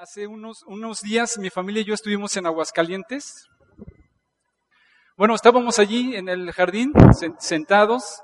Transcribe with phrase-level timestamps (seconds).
[0.00, 3.48] Hace unos, unos días mi familia y yo estuvimos en Aguascalientes.
[5.16, 6.92] Bueno, estábamos allí en el jardín
[7.40, 8.22] sentados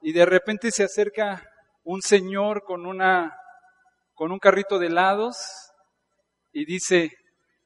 [0.00, 1.42] y de repente se acerca
[1.82, 3.36] un señor con una
[4.14, 5.38] con un carrito de helados
[6.52, 7.10] y dice,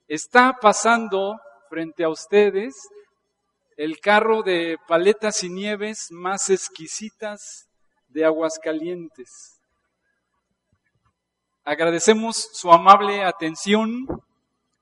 [0.08, 1.38] "Está pasando
[1.68, 2.74] frente a ustedes
[3.76, 7.68] el carro de paletas y nieves más exquisitas
[8.06, 9.61] de Aguascalientes."
[11.64, 14.08] Agradecemos su amable atención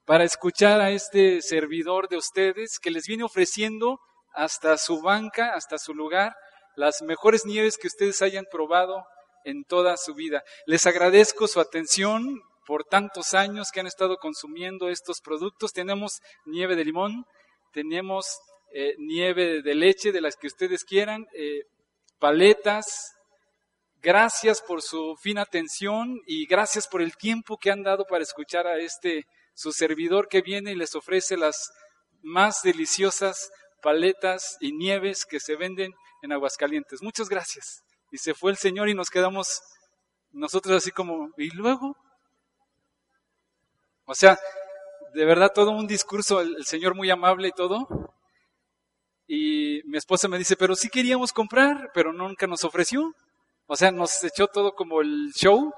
[0.06, 4.00] para escuchar a este servidor de ustedes que les viene ofreciendo
[4.32, 6.34] hasta su banca, hasta su lugar,
[6.76, 9.04] las mejores nieves que ustedes hayan probado
[9.44, 10.42] en toda su vida.
[10.64, 15.74] Les agradezco su atención por tantos años que han estado consumiendo estos productos.
[15.74, 17.26] Tenemos nieve de limón,
[17.74, 18.38] tenemos
[18.72, 21.64] eh, nieve de leche, de las que ustedes quieran, eh,
[22.18, 23.16] paletas,
[24.02, 28.66] Gracias por su fina atención y gracias por el tiempo que han dado para escuchar
[28.66, 31.70] a este su servidor que viene y les ofrece las
[32.22, 33.50] más deliciosas
[33.82, 35.92] paletas y nieves que se venden
[36.22, 37.02] en Aguascalientes.
[37.02, 37.82] Muchas gracias.
[38.10, 39.60] Y se fue el Señor y nos quedamos
[40.32, 41.94] nosotros así como, ¿y luego?
[44.06, 44.38] O sea,
[45.12, 47.86] de verdad todo un discurso, el, el Señor muy amable y todo.
[49.26, 53.14] Y mi esposa me dice, pero sí queríamos comprar, pero nunca nos ofreció.
[53.72, 55.72] O sea, nos echó todo como el show,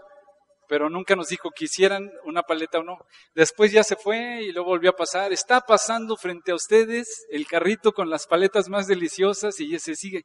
[0.67, 2.97] pero nunca nos dijo que hicieran una paleta o no.
[3.35, 5.31] Después ya se fue y luego volvió a pasar.
[5.31, 10.25] Está pasando frente a ustedes el carrito con las paletas más deliciosas y ese sigue.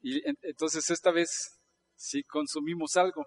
[0.00, 1.60] Y entonces esta vez
[1.94, 3.26] sí consumimos algo.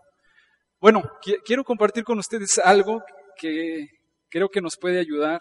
[0.79, 1.03] Bueno,
[1.45, 3.03] quiero compartir con ustedes algo
[3.37, 3.89] que
[4.31, 5.39] creo que nos puede ayudar,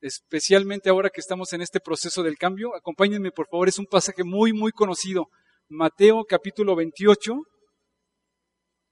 [0.00, 2.74] especialmente ahora que estamos en este proceso del cambio.
[2.74, 5.28] Acompáñenme, por favor, es un pasaje muy, muy conocido.
[5.72, 7.32] Mateo capítulo 28,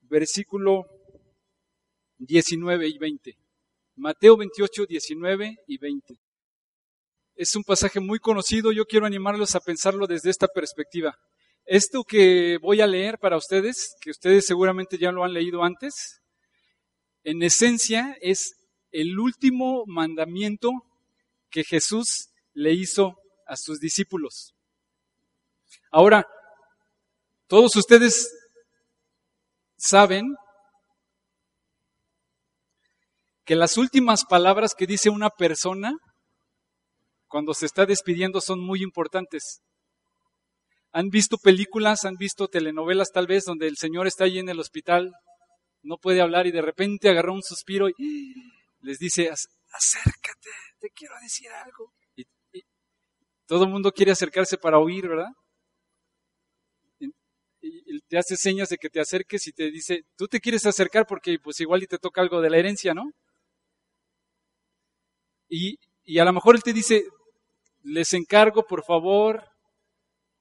[0.03, 0.87] versículo
[2.19, 3.37] 19 y 20.
[3.97, 6.15] Mateo 28, 19 y 20.
[7.35, 11.19] Es un pasaje muy conocido, yo quiero animarlos a pensarlo desde esta perspectiva.
[11.65, 16.21] Esto que voy a leer para ustedes, que ustedes seguramente ya lo han leído antes,
[17.25, 18.55] en esencia es
[18.93, 20.71] el último mandamiento
[21.51, 23.17] que Jesús le hizo
[23.47, 24.55] a sus discípulos.
[25.91, 26.25] Ahora,
[27.49, 28.31] todos ustedes
[29.77, 30.35] saben
[33.45, 35.95] que las últimas palabras que dice una persona
[37.27, 39.63] cuando se está despidiendo son muy importantes.
[40.93, 44.61] ¿Han visto películas, han visto telenovelas tal vez donde el señor está ahí en el
[44.61, 45.13] hospital,
[45.83, 48.35] no puede hablar y de repente agarró un suspiro y
[48.81, 50.51] les dice, acércate,
[50.81, 51.93] te quiero decir algo.
[52.15, 52.23] Y,
[52.53, 52.63] y
[53.47, 55.31] todo el mundo quiere acercarse para oír, ¿verdad?
[58.09, 61.39] Te hace señas de que te acerques y te dice, tú te quieres acercar porque
[61.39, 63.13] pues igual y te toca algo de la herencia, ¿no?
[65.49, 67.05] Y, y a lo mejor él te dice,
[67.83, 69.45] les encargo por favor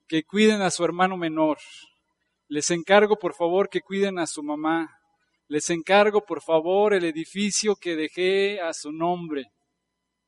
[0.08, 1.58] que cuiden a su hermano menor,
[2.48, 4.90] les encargo por favor que cuiden a su mamá,
[5.48, 9.46] les encargo por favor el edificio que dejé a su nombre,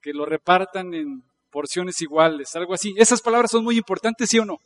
[0.02, 2.94] que lo repartan en porciones iguales, algo así.
[2.98, 4.58] Esas palabras son muy importantes, ¿sí o no?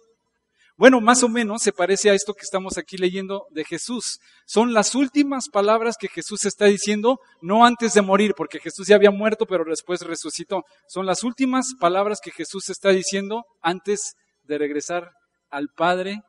[0.75, 4.19] Bueno, más o menos se parece a esto que estamos aquí leyendo de Jesús.
[4.47, 8.95] Son las últimas palabras que Jesús está diciendo, no antes de morir, porque Jesús ya
[8.95, 10.63] había muerto, pero después resucitó.
[10.88, 15.11] Son las últimas palabras que Jesús está diciendo antes de regresar
[15.51, 16.22] al Padre,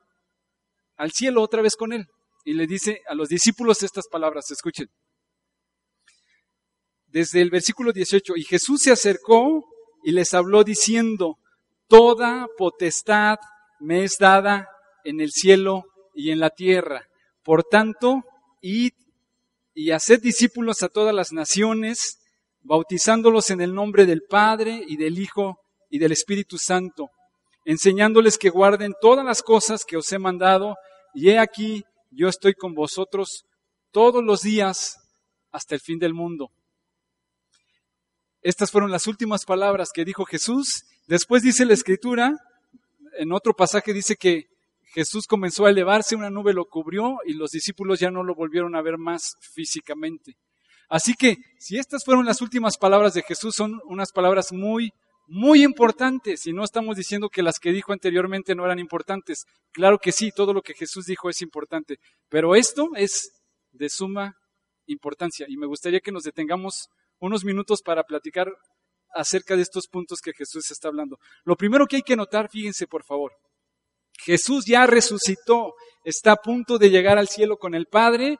[0.96, 2.06] al cielo otra vez con Él.
[2.44, 4.88] Y le dice a los discípulos estas palabras, escuchen.
[7.06, 9.64] Desde el versículo 18, y Jesús se acercó
[10.02, 11.38] y les habló diciendo,
[11.88, 13.38] toda potestad
[13.84, 14.68] me es dada
[15.04, 15.84] en el cielo
[16.14, 17.06] y en la tierra.
[17.42, 18.22] Por tanto,
[18.62, 18.92] id
[19.74, 22.18] y haced discípulos a todas las naciones,
[22.62, 27.10] bautizándolos en el nombre del Padre y del Hijo y del Espíritu Santo,
[27.66, 30.76] enseñándoles que guarden todas las cosas que os he mandado,
[31.12, 33.44] y he aquí, yo estoy con vosotros
[33.92, 34.96] todos los días
[35.52, 36.50] hasta el fin del mundo.
[38.40, 40.84] Estas fueron las últimas palabras que dijo Jesús.
[41.06, 42.34] Después dice la Escritura
[43.18, 44.46] en otro pasaje dice que
[44.94, 48.76] Jesús comenzó a elevarse, una nube lo cubrió y los discípulos ya no lo volvieron
[48.76, 50.36] a ver más físicamente.
[50.88, 54.92] Así que si estas fueron las últimas palabras de Jesús, son unas palabras muy,
[55.26, 59.44] muy importantes y no estamos diciendo que las que dijo anteriormente no eran importantes.
[59.72, 63.32] Claro que sí, todo lo que Jesús dijo es importante, pero esto es
[63.72, 64.36] de suma
[64.86, 66.88] importancia y me gustaría que nos detengamos
[67.18, 68.52] unos minutos para platicar
[69.14, 71.18] acerca de estos puntos que Jesús está hablando.
[71.44, 73.32] Lo primero que hay que notar, fíjense por favor,
[74.18, 75.74] Jesús ya resucitó,
[76.04, 78.38] está a punto de llegar al cielo con el Padre.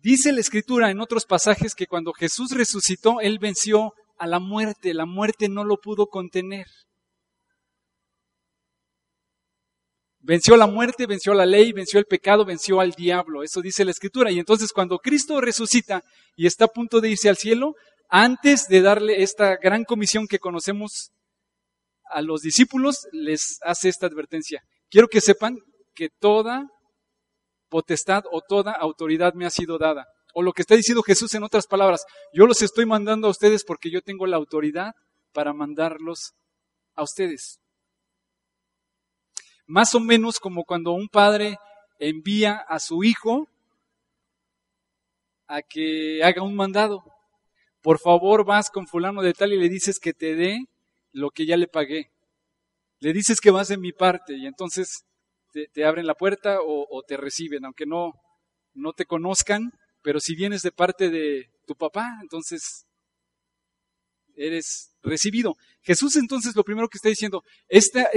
[0.00, 4.94] Dice la escritura en otros pasajes que cuando Jesús resucitó, Él venció a la muerte,
[4.94, 6.66] la muerte no lo pudo contener.
[10.20, 13.42] Venció la muerte, venció la ley, venció el pecado, venció al diablo.
[13.42, 14.30] Eso dice la escritura.
[14.30, 16.02] Y entonces cuando Cristo resucita
[16.34, 17.74] y está a punto de irse al cielo,
[18.16, 21.10] antes de darle esta gran comisión que conocemos
[22.04, 24.62] a los discípulos, les hace esta advertencia.
[24.88, 25.58] Quiero que sepan
[25.96, 26.68] que toda
[27.68, 30.06] potestad o toda autoridad me ha sido dada.
[30.32, 33.64] O lo que está diciendo Jesús en otras palabras, yo los estoy mandando a ustedes
[33.64, 34.92] porque yo tengo la autoridad
[35.32, 36.34] para mandarlos
[36.94, 37.58] a ustedes.
[39.66, 41.56] Más o menos como cuando un padre
[41.98, 43.48] envía a su hijo
[45.48, 47.13] a que haga un mandado.
[47.84, 50.64] Por favor, vas con fulano de tal y le dices que te dé
[51.12, 52.12] lo que ya le pagué.
[52.98, 55.04] Le dices que vas de mi parte y entonces
[55.52, 58.14] te, abren la puerta o, te reciben, aunque no,
[58.72, 59.70] no te conozcan,
[60.00, 62.86] pero si vienes de parte de tu papá, entonces
[64.34, 65.54] eres recibido.
[65.82, 68.08] Jesús entonces lo primero que está diciendo, este,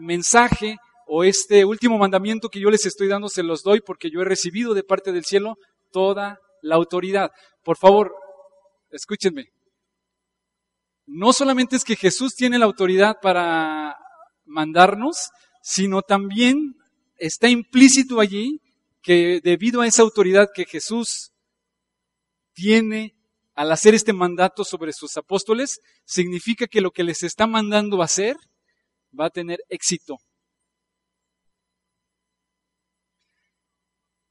[0.00, 4.22] mensaje o este último mandamiento que yo les estoy dando se los doy porque yo
[4.22, 5.58] he recibido de parte del cielo
[5.92, 7.32] toda la autoridad.
[7.62, 8.23] Por favor,
[8.94, 9.52] escúchenme.
[11.06, 13.98] No solamente es que Jesús tiene la autoridad para
[14.46, 15.30] mandarnos,
[15.62, 16.76] sino también
[17.16, 18.60] está implícito allí
[19.02, 21.32] que debido a esa autoridad que Jesús
[22.54, 23.14] tiene
[23.54, 28.36] al hacer este mandato sobre sus apóstoles, significa que lo que les está mandando hacer
[29.18, 30.16] va a tener éxito.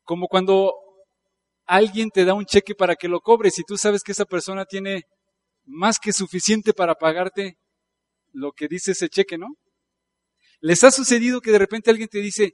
[0.04, 0.83] Como cuando
[1.66, 4.66] alguien te da un cheque para que lo cobres y tú sabes que esa persona
[4.66, 5.04] tiene
[5.66, 7.58] más que suficiente para pagarte
[8.34, 9.56] lo que dice ese cheque, ¿no?
[10.60, 12.54] ¿Les ha sucedido que de repente alguien te dice,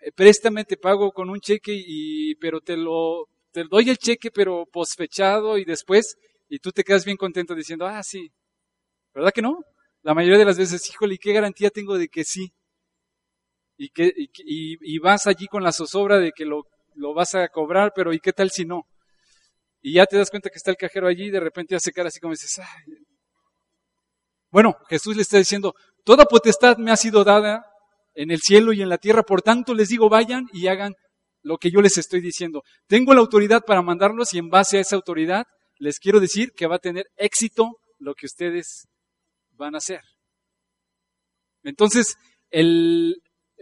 [0.00, 4.30] eh, préstame, te pago con un cheque, y, pero te lo, te doy el cheque,
[4.30, 6.16] pero posfechado y después,
[6.48, 8.30] y tú te quedas bien contento diciendo, ah, sí.
[9.14, 9.58] ¿Verdad que no?
[10.02, 12.52] La mayoría de las veces, híjole, ¿y qué garantía tengo de que sí?
[13.76, 16.64] Y, que, y, vas allí con la zozobra de que lo,
[16.98, 18.82] lo vas a cobrar, pero ¿y qué tal si no?
[19.80, 22.08] Y ya te das cuenta que está el cajero allí y de repente hace cara
[22.08, 22.60] así como dices.
[24.50, 25.74] Bueno, Jesús le está diciendo,
[26.08, 27.66] Toda potestad me ha sido dada
[28.14, 30.94] en el cielo y en la tierra, por tanto les digo, vayan y hagan
[31.42, 32.62] lo que yo les estoy diciendo.
[32.86, 35.44] Tengo la autoridad para mandarlos y en base a esa autoridad
[35.76, 38.86] les quiero decir que va a tener éxito lo que ustedes
[39.50, 40.00] van a hacer.
[41.62, 42.16] Entonces,
[42.48, 43.20] el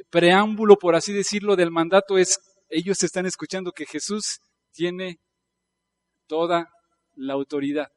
[0.08, 4.40] preámbulo, por así decirlo, del mandato es, ellos están escuchando que Jesús
[4.72, 5.20] tiene
[6.26, 6.68] toda
[7.14, 7.88] la autoridad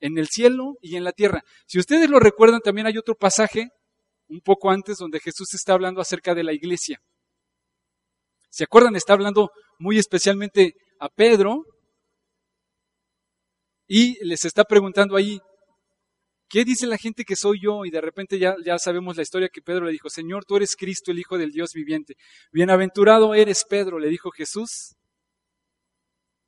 [0.00, 1.42] en el cielo y en la tierra.
[1.66, 3.70] Si ustedes lo recuerdan, también hay otro pasaje
[4.28, 7.00] un poco antes donde Jesús está hablando acerca de la iglesia.
[8.50, 8.96] ¿Se acuerdan?
[8.96, 11.64] Está hablando muy especialmente a Pedro
[13.86, 15.40] y les está preguntando ahí,
[16.48, 17.84] ¿qué dice la gente que soy yo?
[17.84, 20.76] Y de repente ya, ya sabemos la historia que Pedro le dijo, Señor, tú eres
[20.76, 22.14] Cristo, el Hijo del Dios viviente.
[22.52, 24.94] Bienaventurado eres Pedro, le dijo Jesús,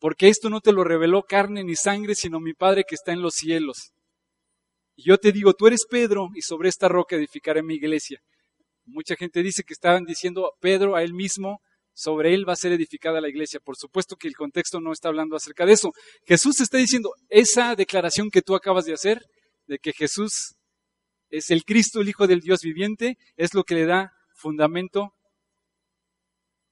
[0.00, 3.20] porque esto no te lo reveló carne ni sangre, sino mi Padre que está en
[3.20, 3.92] los cielos.
[4.96, 8.20] Y yo te digo, tú eres Pedro y sobre esta roca edificaré mi iglesia.
[8.86, 11.60] Mucha gente dice que estaban diciendo Pedro a él mismo,
[11.92, 13.60] sobre él va a ser edificada la iglesia.
[13.60, 15.92] Por supuesto que el contexto no está hablando acerca de eso.
[16.24, 19.20] Jesús está diciendo, esa declaración que tú acabas de hacer,
[19.70, 20.56] de que Jesús
[21.30, 25.14] es el Cristo, el Hijo del Dios viviente, es lo que le da fundamento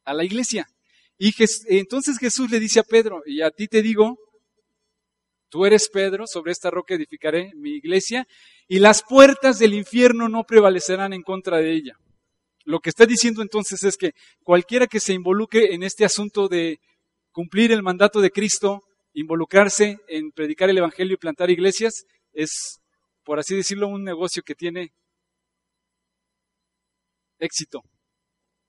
[0.05, 0.69] a la iglesia.
[1.17, 1.33] Y
[1.69, 4.19] entonces Jesús le dice a Pedro, y a ti te digo,
[5.51, 8.27] Tú eres Pedro, sobre esta roca edificaré mi iglesia,
[8.67, 11.95] y las puertas del infierno no prevalecerán en contra de ella.
[12.65, 14.13] Lo que está diciendo entonces es que
[14.43, 16.81] cualquiera que se involucre en este asunto de
[17.33, 18.83] cumplir el mandato de Cristo,
[19.15, 22.81] involucrarse en predicar el Evangelio y plantar iglesias, es,
[23.29, 24.91] por así decirlo, un negocio que tiene
[27.39, 27.85] éxito.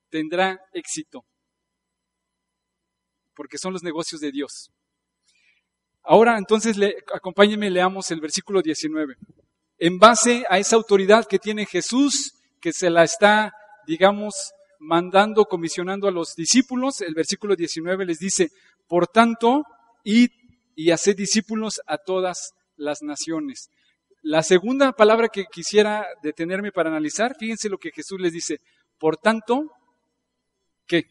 [0.09, 1.23] Tendrá éxito.
[3.33, 4.69] Porque son los negocios de Dios.
[6.03, 9.15] Ahora entonces le, acompáñenme, leamos el versículo 19.
[9.77, 13.53] En base a esa autoridad que tiene Jesús, que se la está,
[13.87, 18.49] digamos, mandando, comisionando a los discípulos, el versículo 19 les dice,
[18.89, 19.63] por tanto,
[20.03, 20.31] id
[20.75, 23.69] y haced discípulos a todas las naciones.
[24.21, 28.59] La segunda palabra que quisiera detenerme para analizar, fíjense lo que Jesús les dice,
[28.97, 29.71] por tanto,
[30.85, 31.05] ¿qué?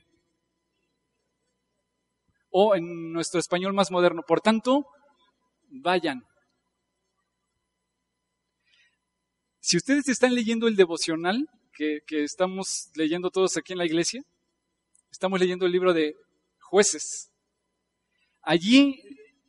[2.50, 4.86] o en nuestro español más moderno, por tanto,
[5.68, 6.24] vayan.
[9.60, 14.22] Si ustedes están leyendo el devocional que, estamos leyendo todos aquí en la iglesia,
[15.10, 16.16] estamos leyendo el libro de
[16.60, 17.30] jueces.
[18.42, 19.02] Allí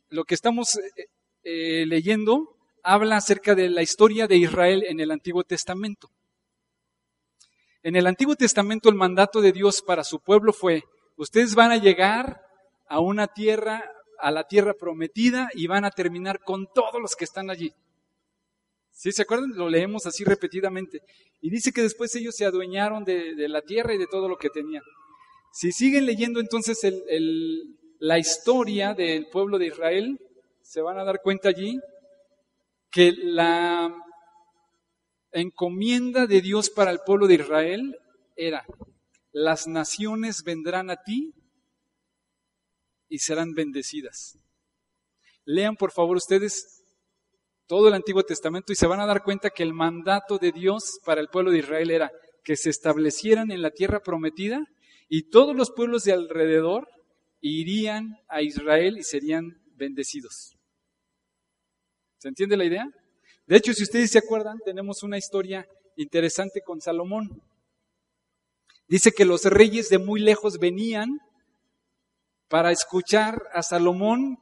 [0.08, 1.06] lo que estamos eh,
[1.42, 6.10] eh, leyendo habla acerca de la historia de Israel en el Antiguo Testamento.
[7.82, 10.84] En el Antiguo Testamento el mandato de Dios para su pueblo fue,
[11.16, 12.42] ustedes van a llegar
[12.88, 13.82] a una tierra,
[14.18, 17.72] a la tierra prometida y van a terminar con todos los que están allí.
[18.90, 19.52] ¿Sí se acuerdan?
[19.54, 21.00] Lo leemos así repetidamente.
[21.40, 24.50] Y dice que después ellos se adueñaron de, la tierra y de todo lo que
[24.50, 24.82] tenían.
[25.52, 26.78] Si siguen leyendo entonces
[27.98, 30.20] la historia del pueblo de Israel,
[30.62, 31.80] se van a dar cuenta allí
[32.90, 33.94] que la
[35.32, 37.96] encomienda de Dios para el pueblo de Israel
[38.36, 38.64] era,
[39.32, 41.32] las naciones vendrán a ti
[43.08, 44.38] y serán bendecidas.
[45.44, 46.84] Lean por favor ustedes
[47.66, 50.98] todo el Antiguo Testamento y se van a dar cuenta que el mandato de Dios
[51.04, 52.10] para el pueblo de Israel era
[52.42, 54.64] que se establecieran en la tierra prometida
[55.08, 56.88] y todos los pueblos de alrededor
[57.40, 60.56] irían a Israel y serían bendecidos.
[62.20, 62.86] ¿Se entiende la idea?
[63.46, 67.42] De hecho, si ustedes se acuerdan, tenemos una historia interesante con Salomón.
[68.86, 71.18] Dice que los reyes de muy lejos venían
[72.48, 74.38] para escuchar a Salomón,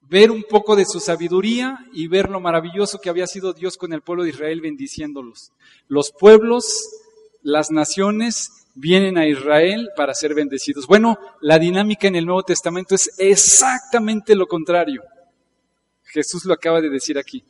[0.00, 3.92] ver un poco de su sabiduría y ver lo maravilloso que había sido Dios con
[3.92, 5.52] el pueblo de Israel bendiciéndolos.
[5.88, 6.72] Los pueblos,
[7.42, 10.86] las naciones vienen a Israel para ser bendecidos.
[10.86, 15.02] Bueno, la dinámica en el Nuevo Testamento es exactamente lo contrario.
[16.12, 17.44] Jesús lo acaba de decir aquí.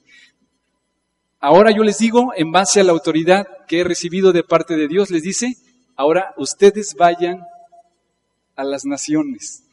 [1.40, 4.88] Ahora yo les digo, en base a la autoridad que he recibido de parte de
[4.88, 5.54] Dios, les dice,
[5.94, 7.42] ahora ustedes vayan
[8.56, 9.64] a las naciones.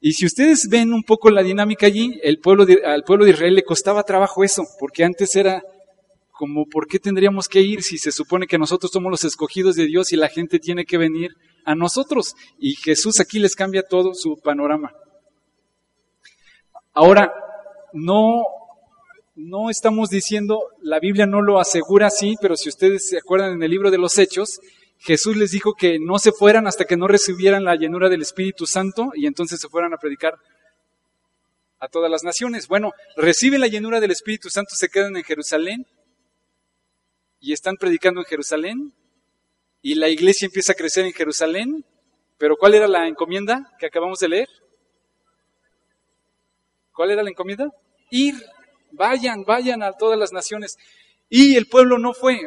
[0.00, 3.54] Y si ustedes ven un poco la dinámica allí, el pueblo al pueblo de Israel
[3.54, 5.62] le costaba trabajo eso, porque antes era
[6.32, 9.86] como, ¿por qué tendríamos que ir si se supone que nosotros somos los escogidos de
[9.86, 12.34] Dios y la gente tiene que venir a nosotros?
[12.58, 14.92] Y Jesús aquí les cambia todo su panorama.
[16.92, 17.32] Ahora,
[17.92, 18.44] no,
[19.34, 23.62] no estamos diciendo, la Biblia no lo asegura así, pero si ustedes se acuerdan en
[23.62, 24.60] el libro de los Hechos,
[24.98, 28.66] Jesús les dijo que no se fueran hasta que no recibieran la llenura del Espíritu
[28.66, 30.34] Santo y entonces se fueran a predicar
[31.78, 32.68] a todas las naciones.
[32.68, 35.86] Bueno, reciben la llenura del Espíritu Santo, se quedan en Jerusalén
[37.40, 38.94] y están predicando en Jerusalén
[39.82, 41.84] y la iglesia empieza a crecer en Jerusalén.
[42.38, 44.48] Pero ¿cuál era la encomienda que acabamos de leer?
[46.96, 47.70] ¿Cuál era la encomienda?
[48.10, 48.34] Ir,
[48.90, 50.78] vayan, vayan a todas las naciones.
[51.28, 52.40] Y el pueblo no fue,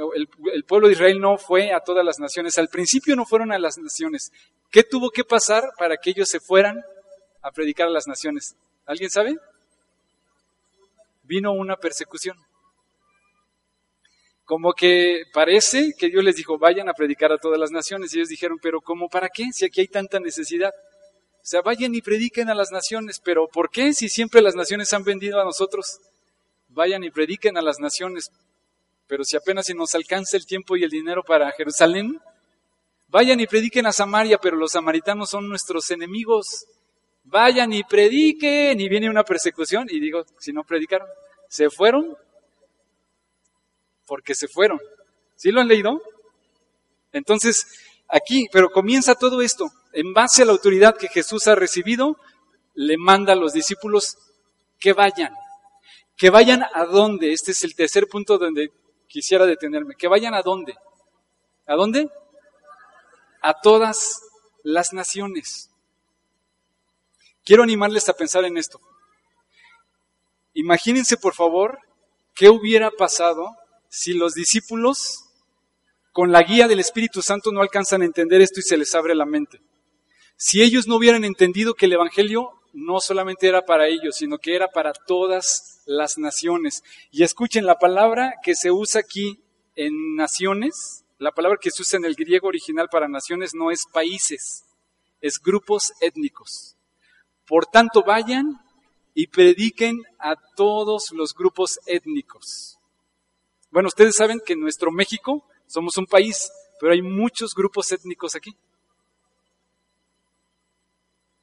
[0.54, 2.58] el, pueblo de Israel no fue a todas las naciones.
[2.58, 4.32] Al principio no fueron a las naciones.
[4.72, 6.82] ¿Qué tuvo que pasar para que ellos se fueran
[7.44, 8.56] a predicar a las naciones?
[8.88, 9.38] ¿Alguien sabe?
[11.22, 12.36] Vino una persecución.
[14.46, 18.12] Como que parece que Dios les dijo, vayan a predicar a todas las naciones.
[18.12, 19.50] Y ellos dijeron, pero ¿cómo para qué?
[19.52, 20.74] Si aquí hay tanta necesidad.
[21.42, 24.94] O sea, vayan y prediquen a las naciones, pero ¿por qué si siempre las naciones
[24.94, 26.00] han vendido a nosotros?
[26.68, 28.30] Vayan y prediquen a las naciones,
[29.08, 32.20] pero si apenas nos alcanza el tiempo y el dinero para Jerusalén,
[33.08, 36.68] vayan y prediquen a Samaria, pero los samaritanos son nuestros enemigos.
[37.24, 41.08] Vayan y prediquen, y viene una persecución, y digo, si no predicaron,
[41.48, 42.16] se fueron,
[44.06, 44.80] porque se fueron.
[45.36, 46.02] ¿Sí lo han leído?
[47.12, 47.66] Entonces,
[48.08, 52.18] aquí, pero comienza todo esto en base a la autoridad que Jesús ha recibido,
[52.76, 54.18] le manda a los discípulos
[54.80, 55.34] que vayan.
[56.16, 57.34] ¿Que vayan a dónde?
[57.34, 58.72] Este es el tercer punto donde
[59.08, 59.96] quisiera detenerme.
[59.96, 60.76] ¿Que vayan a dónde?
[61.66, 62.10] ¿A dónde?
[63.42, 64.22] A todas
[64.64, 65.70] las naciones.
[67.44, 68.80] Quiero animarles a pensar en esto.
[70.54, 71.80] Imagínense, por favor,
[72.36, 73.56] qué hubiera pasado
[73.90, 75.26] si los discípulos,
[76.12, 79.16] con la guía del Espíritu Santo, no alcanzan a entender esto y se les abre
[79.16, 79.62] la mente.
[80.42, 84.56] Si ellos no hubieran entendido que el Evangelio no solamente era para ellos, sino que
[84.56, 86.82] era para todas las naciones.
[87.12, 89.38] Y escuchen, la palabra que se usa aquí
[89.76, 93.84] en naciones, la palabra que se usa en el griego original para naciones no es
[93.92, 94.64] países,
[95.20, 96.78] es grupos étnicos.
[97.46, 98.62] Por tanto, vayan
[99.14, 102.80] y prediquen a todos los grupos étnicos.
[103.72, 108.36] Bueno, ustedes saben que en nuestro México somos un país, pero hay muchos grupos étnicos
[108.36, 108.56] aquí.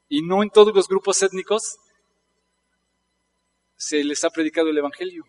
[0.08, 1.76] Y no en todos los grupos étnicos
[3.76, 5.24] se les ha predicado el Evangelio.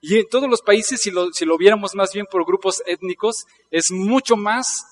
[0.00, 3.46] Y en todos los países, si lo, si lo viéramos más bien por grupos étnicos,
[3.70, 4.84] es mucho más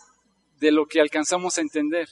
[0.58, 2.08] de lo que alcanzamos a entender.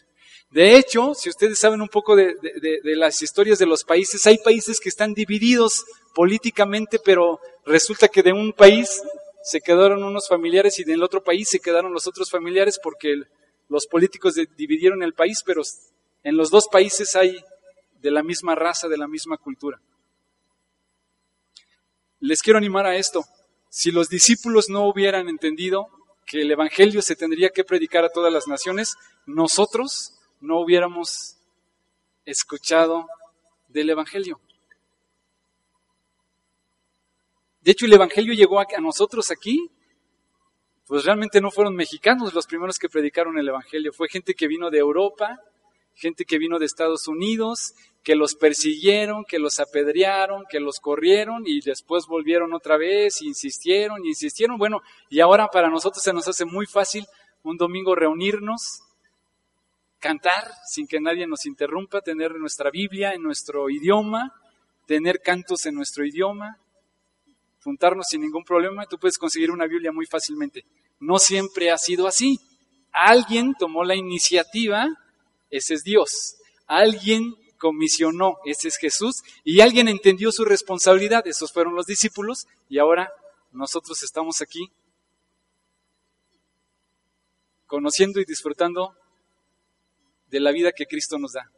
[0.50, 4.38] De hecho, si ustedes saben un poco de, de, las historias de los países, hay
[4.38, 9.00] países que están divididos políticamente, pero resulta que de un país
[9.42, 13.14] se quedaron unos familiares y del otro país se quedaron los otros familiares porque
[13.68, 15.62] los políticos dividieron el país, pero
[16.22, 17.42] en los dos países hay
[18.00, 19.80] de la misma raza, de la misma cultura.
[22.20, 23.24] Les quiero animar a esto.
[23.68, 25.86] Si los discípulos no hubieran entendido
[26.26, 28.96] que el Evangelio se tendría que predicar a todas las naciones,
[29.26, 31.36] nosotros no hubiéramos
[32.24, 33.06] escuchado
[33.68, 34.40] del Evangelio.
[37.62, 39.70] De hecho, el Evangelio llegó a, nosotros aquí,
[40.86, 44.70] pues realmente no fueron mexicanos los primeros que predicaron el Evangelio, fue gente que vino
[44.70, 45.38] de Europa,
[46.00, 51.42] gente que vino de Estados Unidos, que los persiguieron, que los apedrearon, que los corrieron
[51.46, 54.56] y después volvieron otra vez, insistieron, insistieron.
[54.56, 54.80] Bueno,
[55.10, 57.06] y ahora para nosotros se nos hace muy fácil
[57.42, 58.82] un domingo reunirnos,
[59.98, 64.32] cantar sin que nadie nos interrumpa, tener nuestra Biblia en nuestro idioma,
[64.86, 66.58] tener cantos en nuestro idioma,
[67.62, 70.64] juntarnos sin ningún problema, tú puedes conseguir una Biblia muy fácilmente.
[70.98, 72.40] No siempre ha sido así.
[72.90, 74.88] Alguien tomó la iniciativa,
[75.50, 76.36] ese es Dios.
[76.66, 82.78] Alguien comisionó, ese es Jesús, y alguien entendió su responsabilidad, esos fueron los discípulos, y
[82.78, 83.12] ahora
[83.52, 84.70] nosotros estamos aquí
[87.66, 88.96] conociendo y disfrutando
[90.28, 91.50] de la vida que Cristo nos da.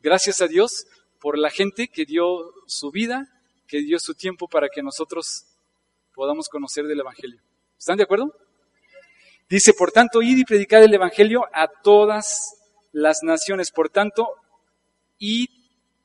[0.00, 0.86] Gracias a Dios
[1.20, 3.28] por la gente que dio su vida,
[3.66, 5.46] que dio su tiempo para que nosotros
[6.14, 7.40] podamos conocer del Evangelio.
[7.78, 8.32] ¿Están de acuerdo?
[9.48, 12.57] Dice, por tanto, id y predicad el Evangelio a todas
[12.92, 13.70] las naciones.
[13.70, 14.34] Por tanto,
[15.18, 15.48] id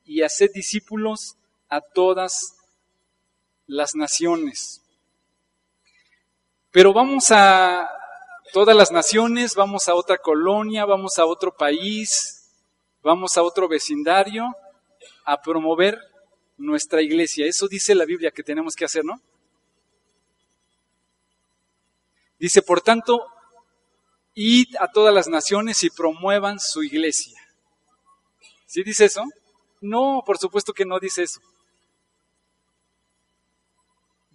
[0.04, 1.36] y haced discípulos
[1.68, 2.56] a todas
[3.66, 4.82] las naciones.
[6.70, 7.88] Pero vamos a
[8.52, 12.50] todas las naciones, vamos a otra colonia, vamos a otro país,
[13.02, 14.54] vamos a otro vecindario
[15.24, 15.98] a promover
[16.56, 17.46] nuestra iglesia.
[17.46, 19.20] Eso dice la Biblia que tenemos que hacer, ¿no?
[22.38, 23.26] Dice, por tanto,
[24.34, 27.38] id a todas las naciones y promuevan su iglesia.
[28.66, 29.24] ¿Sí dice eso?
[29.80, 31.40] No, por supuesto que no dice eso.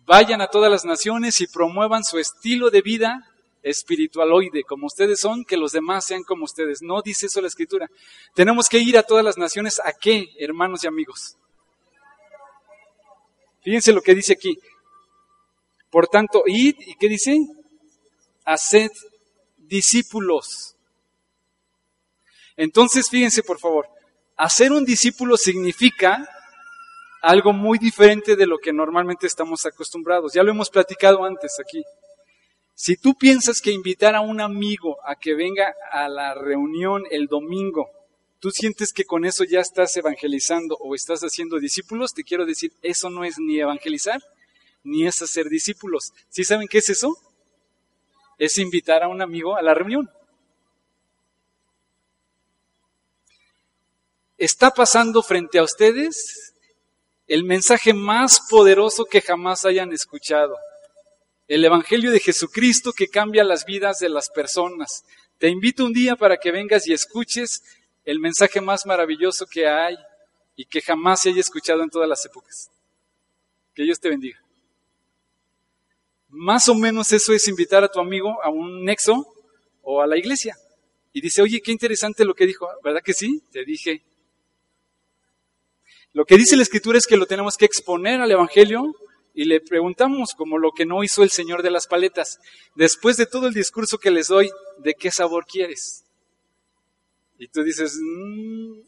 [0.06, 3.30] Vayan a todas las naciones y promuevan su estilo de vida
[3.62, 6.82] espiritualoide, como ustedes son, que los demás sean como ustedes.
[6.82, 7.88] No dice eso la escritura.
[8.34, 9.80] Tenemos que ir a todas las naciones.
[9.84, 11.36] ¿A qué, hermanos y amigos?
[13.62, 14.58] Fíjense lo que dice aquí.
[15.89, 17.38] Por tanto, id, ¿y qué dice?
[18.45, 18.91] Haced
[19.69, 20.75] discípulos.
[22.58, 23.88] Entonces, fíjense por favor,
[24.36, 26.27] hacer un discípulo significa
[27.21, 30.34] algo muy diferente de lo que normalmente estamos acostumbrados.
[30.34, 31.84] Ya lo hemos platicado antes aquí.
[32.75, 37.27] Si tú piensas que invitar a un amigo a que venga a la reunión el
[37.27, 37.89] domingo,
[38.39, 42.71] tú sientes que con eso ya estás evangelizando o estás haciendo discípulos, te quiero decir,
[42.82, 44.21] eso no es ni evangelizar,
[44.84, 46.13] ni es hacer discípulos.
[46.29, 47.17] ¿Sí saben qué es eso?
[48.39, 50.10] Es invitar a un amigo a la reunión.
[54.39, 56.54] está pasando frente a ustedes
[57.28, 60.58] el mensaje más poderoso que jamás hayan escuchado.
[61.47, 65.04] El Evangelio de Jesucristo que cambia las vidas de las personas.
[65.38, 67.62] Te invito un día para que vengas y escuches
[68.06, 69.95] el mensaje más maravilloso que hay
[70.56, 72.71] y que jamás se haya escuchado en todas las épocas.
[73.75, 74.39] Que Dios te bendiga.
[76.30, 79.28] Más o menos eso es invitar a tu amigo a un nexo
[79.82, 80.56] o a la iglesia.
[81.12, 83.42] Y dice, oye, qué interesante lo que dijo, ¿verdad que sí?
[83.52, 84.04] Te dije,
[86.13, 88.96] lo que dice la Escritura es que lo tenemos que exponer al Evangelio
[89.34, 92.39] y le preguntamos, como lo que no hizo el Señor de las paletas,
[92.76, 96.04] después de todo el discurso que les doy, ¿de qué sabor quieres?
[97.38, 98.82] Y tú dices, mm,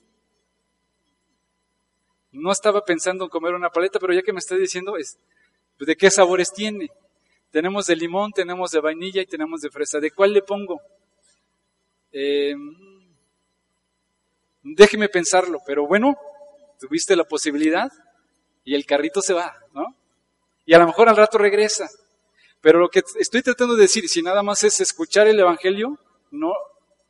[2.34, 5.18] no estaba pensando en comer una paleta, pero ya que me estás diciendo, es,
[5.78, 6.90] pues, ¿de qué sabores tiene?
[7.52, 10.00] Tenemos de limón, tenemos de vainilla y tenemos de fresa.
[10.00, 10.82] ¿De cuál le pongo?
[12.14, 12.56] Eh,
[14.64, 16.16] déjeme pensarlo, pero bueno,
[16.80, 17.92] tuviste la posibilidad
[18.64, 19.96] y el carrito se va, ¿no?
[20.66, 21.90] Y a lo mejor al rato regresa.
[22.62, 25.98] Pero lo que estoy tratando de decir, si nada más es escuchar el Evangelio,
[26.30, 26.54] no,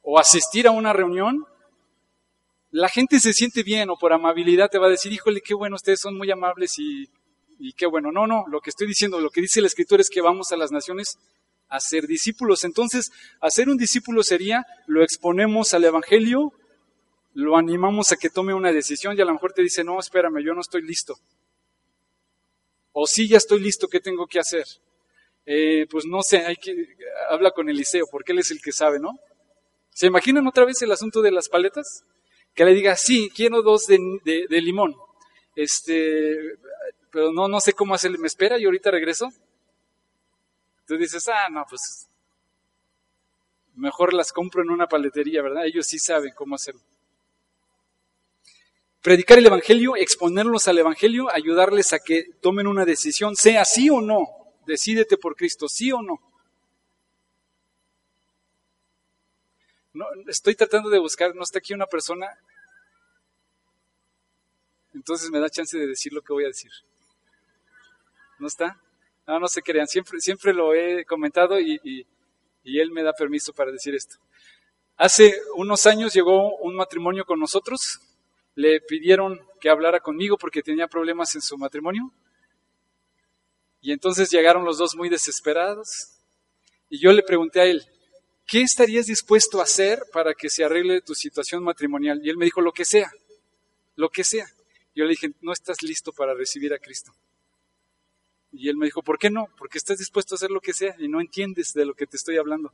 [0.01, 1.45] o asistir a una reunión,
[2.71, 5.75] la gente se siente bien o por amabilidad te va a decir, híjole, qué bueno,
[5.75, 7.09] ustedes son muy amables y,
[7.61, 8.11] y qué bueno.
[8.11, 10.57] No, no, lo que estoy diciendo, lo que dice la Escritura es que vamos a
[10.57, 11.17] las naciones
[11.69, 12.63] a ser discípulos.
[12.63, 16.53] Entonces, hacer un discípulo sería, lo exponemos al Evangelio,
[17.33, 20.43] lo animamos a que tome una decisión y a lo mejor te dice, no, espérame,
[20.43, 21.15] yo no estoy listo.
[22.91, 24.65] O sí, ya estoy listo, ¿qué tengo que hacer?
[25.45, 26.75] Eh, pues no sé, hay que,
[27.29, 29.17] habla con Eliseo, porque él es el que sabe, ¿no?
[29.91, 32.03] ¿Se imaginan otra vez el asunto de las paletas?
[32.53, 34.95] Que le diga, sí, quiero dos de, de, limón.
[35.55, 36.37] Este,
[37.11, 39.31] pero no, no sé cómo hacerle, ¿me espera y ahorita regreso?
[40.87, 42.07] Tú dices, ah, no, pues
[43.75, 45.65] mejor las compro en una paletería, ¿verdad?
[45.65, 46.81] Ellos sí saben cómo hacerlo.
[49.01, 53.99] predicar el Evangelio, exponerlos al Evangelio, ayudarles a que tomen una decisión, sea sí o
[53.99, 54.27] no.
[54.67, 56.19] Decídete por Cristo, sí o no.
[59.93, 62.27] no estoy tratando de buscar, no está aquí una persona,
[64.93, 66.71] entonces me da chance de decir lo que voy a decir.
[68.41, 68.81] ¿No está?
[69.27, 71.79] No, no se crean, siempre, siempre lo he comentado y,
[72.63, 74.15] y él me da permiso para decir esto.
[74.97, 77.99] Hace unos años llegó un matrimonio con nosotros,
[78.55, 82.11] le pidieron que hablara conmigo porque tenía problemas en su matrimonio.
[83.79, 86.17] Y entonces llegaron los dos muy desesperados.
[86.89, 87.85] Y yo le pregunté a él,
[88.47, 92.19] ¿qué estarías dispuesto a hacer para que se arregle tu situación matrimonial?
[92.23, 93.11] Y él me dijo, lo que sea,
[93.95, 94.47] lo que sea.
[94.95, 97.11] Yo le dije, no estás listo para recibir a Cristo.
[98.51, 99.47] Y él me dijo, ¿por qué no?
[99.57, 102.17] Porque estás dispuesto a hacer lo que sea y no entiendes de lo que te
[102.17, 102.73] estoy hablando.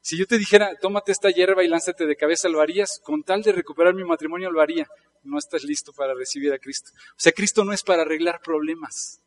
[0.00, 3.00] Si yo te dijera, tómate esta hierba y lánzate de cabeza, ¿lo harías?
[3.02, 4.86] Con tal de recuperar mi matrimonio, lo haría.
[5.22, 6.90] No estás listo para recibir a Cristo.
[7.12, 9.22] O sea, Cristo no es para arreglar problemas.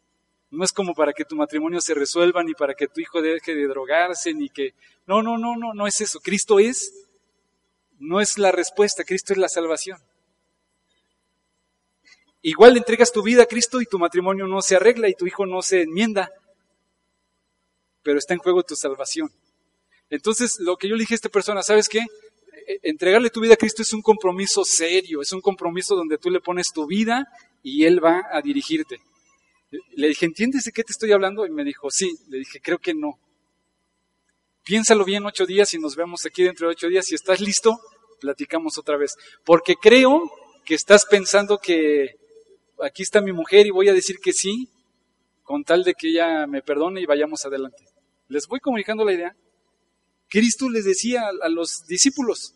[0.51, 3.55] No es como para que tu matrimonio se resuelva, ni para que tu hijo deje
[3.55, 4.75] de drogarse, ni que...
[5.07, 6.19] No, no, no, no, no es eso.
[6.19, 7.07] Cristo es,
[7.97, 9.97] no es la respuesta, Cristo es la salvación.
[12.47, 15.27] Igual le entregas tu vida a Cristo y tu matrimonio no se arregla y tu
[15.27, 16.31] hijo no se enmienda,
[18.01, 19.29] pero está en juego tu salvación.
[20.09, 21.99] Entonces, lo que yo le dije a esta persona, ¿sabes qué?
[21.99, 22.05] E,
[22.71, 26.29] e, entregarle tu vida a Cristo es un compromiso serio, es un compromiso donde tú
[26.29, 27.27] le pones tu vida
[27.63, 29.01] y Él va a dirigirte.
[29.97, 31.45] Le dije, ¿entiendes de qué te estoy hablando?
[31.45, 32.15] Y me dijo, sí.
[32.29, 33.19] Le dije, creo que no.
[34.63, 37.07] Piénsalo bien ocho días y nos vemos aquí dentro de ocho días.
[37.07, 37.77] Si estás listo,
[38.21, 39.15] platicamos otra vez.
[39.43, 40.31] Porque creo
[40.63, 42.25] que estás pensando que
[42.81, 44.69] aquí está mi mujer y voy a decir que sí,
[45.43, 47.85] con tal de que ella me perdone y vayamos adelante.
[48.27, 49.35] ¿Les voy comunicando la idea?
[50.29, 52.53] Cristo les decía a los discípulos,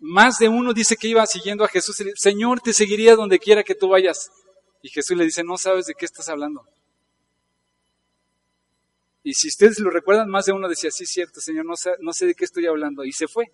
[0.00, 3.74] más de uno dice que iba siguiendo a Jesús, Señor, te seguiría donde quiera que
[3.74, 4.30] tú vayas.
[4.82, 6.64] Y Jesús le dice, no sabes de qué estás hablando.
[9.24, 12.12] Y si ustedes lo recuerdan, más de uno decía, sí, cierto, Señor, no sé, no
[12.12, 13.04] sé de qué estoy hablando.
[13.04, 13.50] Y se fue.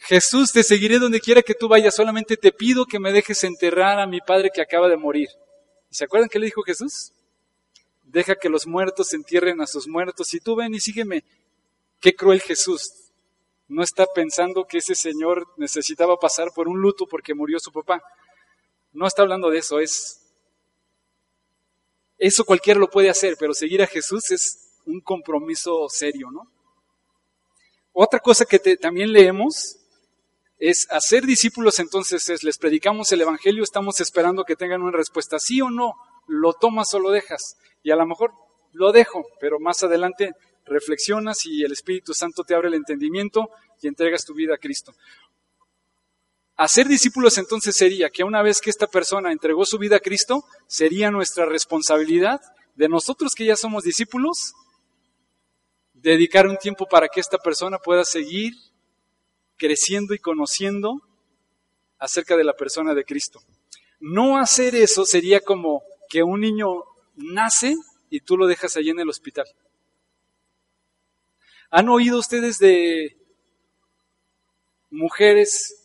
[0.00, 4.00] Jesús, te seguiré donde quiera que tú vayas, solamente te pido que me dejes enterrar
[4.00, 5.28] a mi padre que acaba de morir.
[5.90, 7.12] ¿Y se acuerdan qué le dijo Jesús?
[8.04, 11.22] Deja que los muertos entierren a sus muertos y tú ven y sígueme.
[12.00, 12.90] Qué cruel Jesús.
[13.68, 18.02] No está pensando que ese señor necesitaba pasar por un luto porque murió su papá.
[18.92, 20.16] No está hablando de eso, es...
[22.16, 26.50] Eso cualquiera lo puede hacer, pero seguir a Jesús es un compromiso serio, ¿no?
[27.92, 29.79] Otra cosa que también leemos
[30.60, 35.38] es hacer discípulos, entonces es, les predicamos el Evangelio, estamos esperando que tengan una respuesta,
[35.38, 35.94] sí o no,
[36.26, 37.56] lo tomas o lo dejas.
[37.82, 38.32] Y a lo mejor
[38.72, 40.34] lo dejo, pero más adelante
[40.66, 43.48] reflexionas y el Espíritu Santo te abre el entendimiento
[43.80, 44.92] y entregas tu vida a Cristo.
[46.56, 50.44] Hacer discípulos entonces sería que una vez que esta persona entregó su vida a Cristo,
[50.66, 52.38] sería nuestra responsabilidad
[52.74, 54.52] de nosotros que ya somos discípulos,
[55.94, 58.52] dedicar un tiempo para que esta persona pueda seguir
[59.60, 61.02] creciendo y conociendo
[61.98, 63.40] acerca de la persona de Cristo.
[64.00, 66.66] No hacer eso sería como que un niño
[67.14, 67.76] nace
[68.08, 69.44] y tú lo dejas allí en el hospital.
[71.70, 73.16] ¿Han oído ustedes de
[74.90, 75.76] mujeres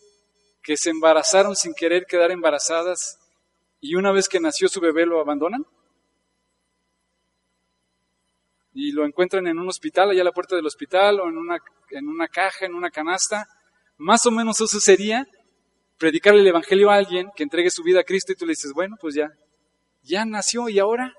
[0.64, 3.20] que se embarazaron sin querer quedar embarazadas
[3.82, 5.66] y una vez que nació su bebé lo abandonan?
[8.74, 11.60] Y lo encuentran en un hospital, allá a la puerta del hospital, o en una,
[11.92, 13.48] en una caja, en una canasta.
[13.98, 15.28] Más o menos eso sería
[15.98, 18.74] predicarle el Evangelio a alguien que entregue su vida a Cristo y tú le dices,
[18.74, 19.32] bueno, pues ya,
[20.04, 21.14] ya nació y ahora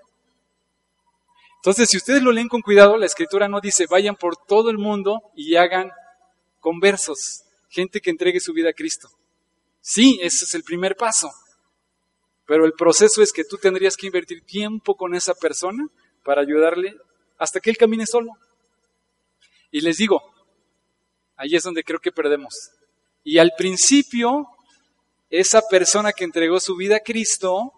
[1.67, 4.79] entonces, si ustedes lo leen con cuidado, la escritura no dice vayan por todo el
[4.79, 5.91] mundo y hagan
[6.61, 9.09] conversos, gente que entregue su vida a Cristo.
[9.81, 11.29] Sí, ese es el primer paso.
[12.47, 15.89] Pero el proceso es que tú tendrías que invertir tiempo con esa persona
[16.23, 16.97] para ayudarle
[17.37, 18.31] hasta que él camine solo.
[19.73, 20.23] Y les digo,
[21.37, 22.71] ahí es donde creo que perdemos.
[23.23, 24.47] Y al principio,
[25.31, 27.73] esa persona que entregó su vida a Cristo,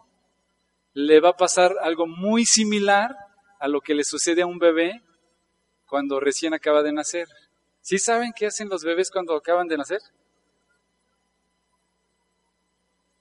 [0.95, 3.17] le va a pasar algo muy similar
[3.61, 5.03] a lo que le sucede a un bebé
[5.87, 7.29] cuando recién acaba de nacer.
[7.81, 10.01] ¿Sí saben qué hacen los bebés cuando acaban de nacer?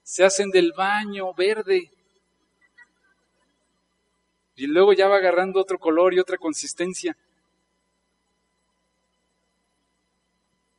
[0.02, 1.90] Se hacen del baño verde.
[4.56, 7.16] Y luego ya va agarrando otro color y otra consistencia.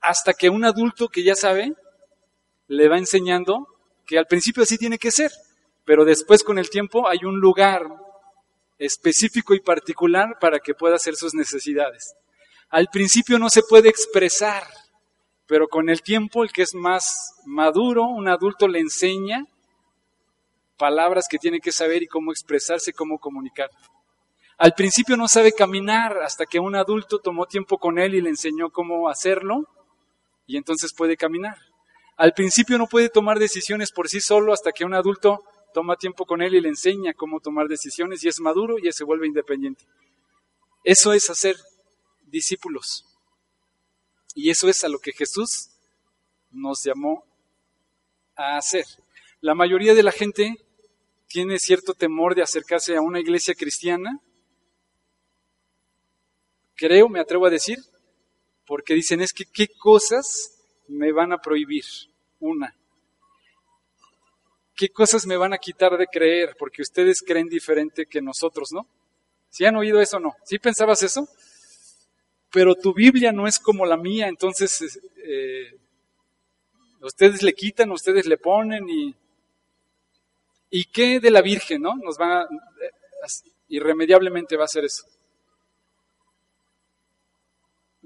[0.02, 1.74] Hasta que un adulto que ya sabe
[2.68, 3.68] le va enseñando
[4.06, 5.32] que al principio así tiene que ser,
[5.86, 7.84] pero después con el tiempo hay un lugar
[8.78, 12.16] específico y particular para que pueda hacer sus necesidades.
[12.70, 14.64] Al principio no se puede expresar,
[15.48, 19.46] pero con el tiempo el que es más maduro, un adulto le enseña
[20.78, 23.70] palabras que tiene que saber y cómo expresarse, cómo comunicar.
[24.58, 28.30] Al principio no sabe caminar hasta que un adulto tomó tiempo con él y le
[28.30, 29.68] enseñó cómo hacerlo
[30.50, 31.60] y entonces puede caminar.
[32.18, 35.44] Al principio no puede tomar decisiones por sí solo hasta que un adulto
[35.76, 39.04] toma tiempo con él y le enseña cómo tomar decisiones y es maduro y se
[39.04, 39.86] vuelve independiente.
[40.84, 41.56] Eso es hacer
[42.26, 43.06] discípulos.
[44.34, 45.70] Y eso es a lo que Jesús
[46.50, 47.24] nos llamó
[48.36, 48.86] a hacer.
[49.42, 50.66] La mayoría de la gente
[51.28, 54.20] tiene cierto temor de acercarse a una iglesia cristiana.
[56.76, 57.78] Creo, me atrevo a decir,
[58.70, 60.56] porque dicen es que qué cosas
[60.88, 61.86] me van a prohibir.
[62.40, 62.74] Una.
[64.76, 66.56] ¿Qué cosas me van a quitar de creer?
[66.58, 68.88] Porque ustedes creen diferente que nosotros, ¿no?
[69.50, 70.36] ¿Sí han oído eso o no?
[70.46, 71.28] ¿Sí pensabas eso?
[72.52, 75.76] Pero tu Biblia no es como la mía, entonces eh,
[77.02, 79.16] ustedes le quitan, ustedes le ponen y
[80.70, 81.96] ¿Y qué de la Virgen, no?
[81.96, 82.48] Nos va,
[83.70, 85.04] irremediablemente va a ser eso.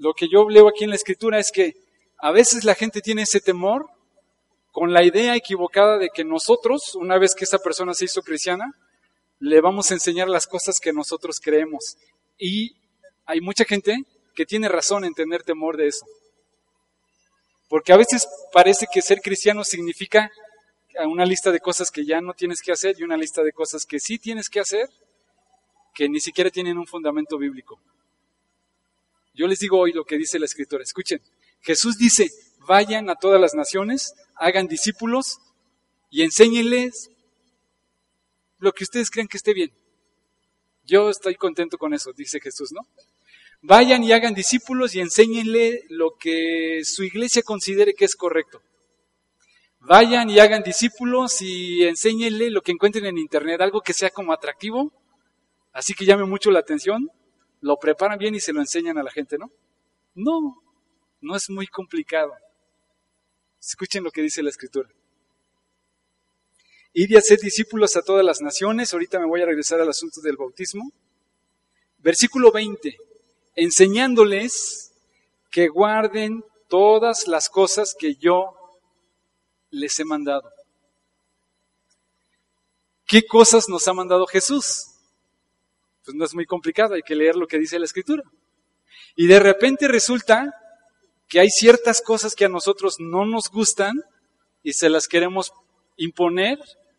[0.04, 1.76] Lo que yo leo aquí en la escritura es que
[2.18, 3.88] a veces la gente tiene ese temor
[4.70, 8.70] con la idea equivocada de que nosotros, una vez que esa persona se hizo cristiana,
[9.38, 11.96] le vamos a enseñar las cosas que nosotros creemos.
[12.36, 12.76] Y
[13.24, 16.04] hay mucha gente que tiene razón en tener temor de eso.
[17.70, 20.30] Porque a veces parece que ser cristiano significa
[21.06, 23.86] una lista de cosas que ya no tienes que hacer y una lista de cosas
[23.86, 24.86] que sí tienes que hacer,
[25.94, 27.80] que ni siquiera tienen un fundamento bíblico.
[29.34, 30.82] Yo les digo hoy lo que dice la escritura.
[30.82, 31.20] Escuchen,
[31.60, 32.30] Jesús dice,
[32.68, 35.38] vayan a todas las naciones, hagan discípulos
[36.08, 37.10] y enséñenles
[38.58, 39.72] lo que ustedes crean que esté bien.
[40.84, 42.82] Yo estoy contento con eso, dice Jesús, ¿no?
[43.62, 48.60] Vayan y hagan discípulos y enséñenle lo que su iglesia considere que es correcto.
[49.80, 54.32] Vayan y hagan discípulos y enséñenle lo que encuentren en internet, algo que sea como
[54.32, 54.92] atractivo,
[55.72, 57.10] así que llame mucho la atención,
[57.64, 59.50] lo preparan bien y se lo enseñan a la gente, ¿no?
[60.14, 60.62] No,
[61.22, 62.30] no es muy complicado.
[63.58, 64.90] Escuchen lo que dice la escritura.
[66.92, 68.92] Id y hacer discípulos a todas las naciones.
[68.92, 70.92] Ahorita me voy a regresar al asunto del bautismo.
[72.00, 72.98] Versículo 20.
[73.56, 74.92] Enseñándoles
[75.50, 78.58] que guarden todas las cosas que yo
[79.70, 80.52] les he mandado.
[83.06, 84.93] ¿Qué cosas nos ha mandado Jesús?
[86.04, 88.22] Pues no es muy complicado, hay que leer lo que dice la Escritura.
[89.16, 90.54] Y de repente resulta
[91.28, 94.02] que hay ciertas cosas que a nosotros no nos gustan
[94.62, 95.52] y se las queremos
[95.96, 96.58] imponer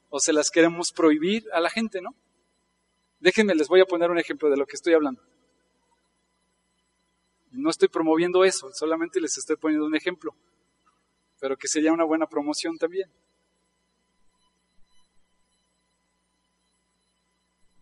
[0.09, 2.15] o se las queremos prohibir a la gente, ¿no?
[3.19, 5.21] Déjenme, les voy a poner un ejemplo de lo que estoy hablando.
[7.51, 10.35] No estoy promoviendo eso, solamente les estoy poniendo un ejemplo
[11.39, 13.09] pero que sería una buena promoción también.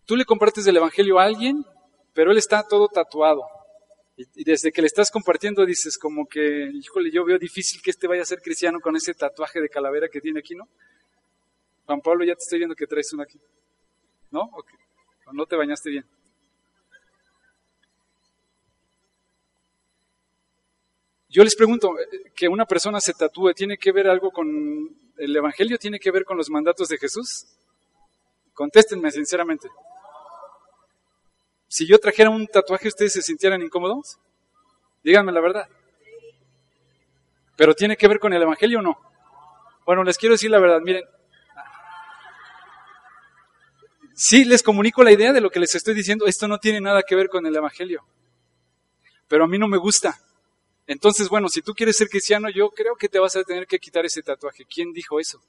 [0.06, 1.64] Tú le compartes el Evangelio a alguien,
[2.12, 3.42] pero él está todo tatuado.
[4.16, 8.06] Y, desde que le estás compartiendo dices como que, híjole, yo veo difícil que este
[8.06, 10.68] vaya a ser cristiano con ese tatuaje de calavera que tiene aquí, ¿no?
[11.86, 13.40] Juan Pablo, ya te estoy viendo que traes uno aquí.
[14.30, 14.42] ¿No?
[15.26, 16.04] ¿O no te bañaste bien?
[21.28, 24.46] Yo les pregunto, eh, ¿que una persona se tatúe tiene que ver algo con
[25.16, 25.78] el Evangelio?
[25.78, 27.46] ¿Tiene que ver con los mandatos de Jesús?
[28.52, 29.68] Contéstenme sinceramente.
[31.74, 34.16] Si yo trajera un tatuaje, ¿ustedes se sintieran incómodos?
[35.02, 35.68] Díganme la verdad.
[37.56, 38.96] ¿Pero tiene que ver con el Evangelio o no?
[39.84, 41.02] Bueno, les quiero decir la verdad, miren.
[44.14, 46.26] Sí, les comunico la idea de lo que les estoy diciendo.
[46.26, 48.04] Esto no tiene nada que ver con el Evangelio.
[49.26, 50.16] Pero a mí no me gusta.
[50.86, 53.80] Entonces, bueno, si tú quieres ser cristiano, yo creo que te vas a tener que
[53.80, 54.64] quitar ese tatuaje.
[54.64, 55.42] ¿Quién dijo eso?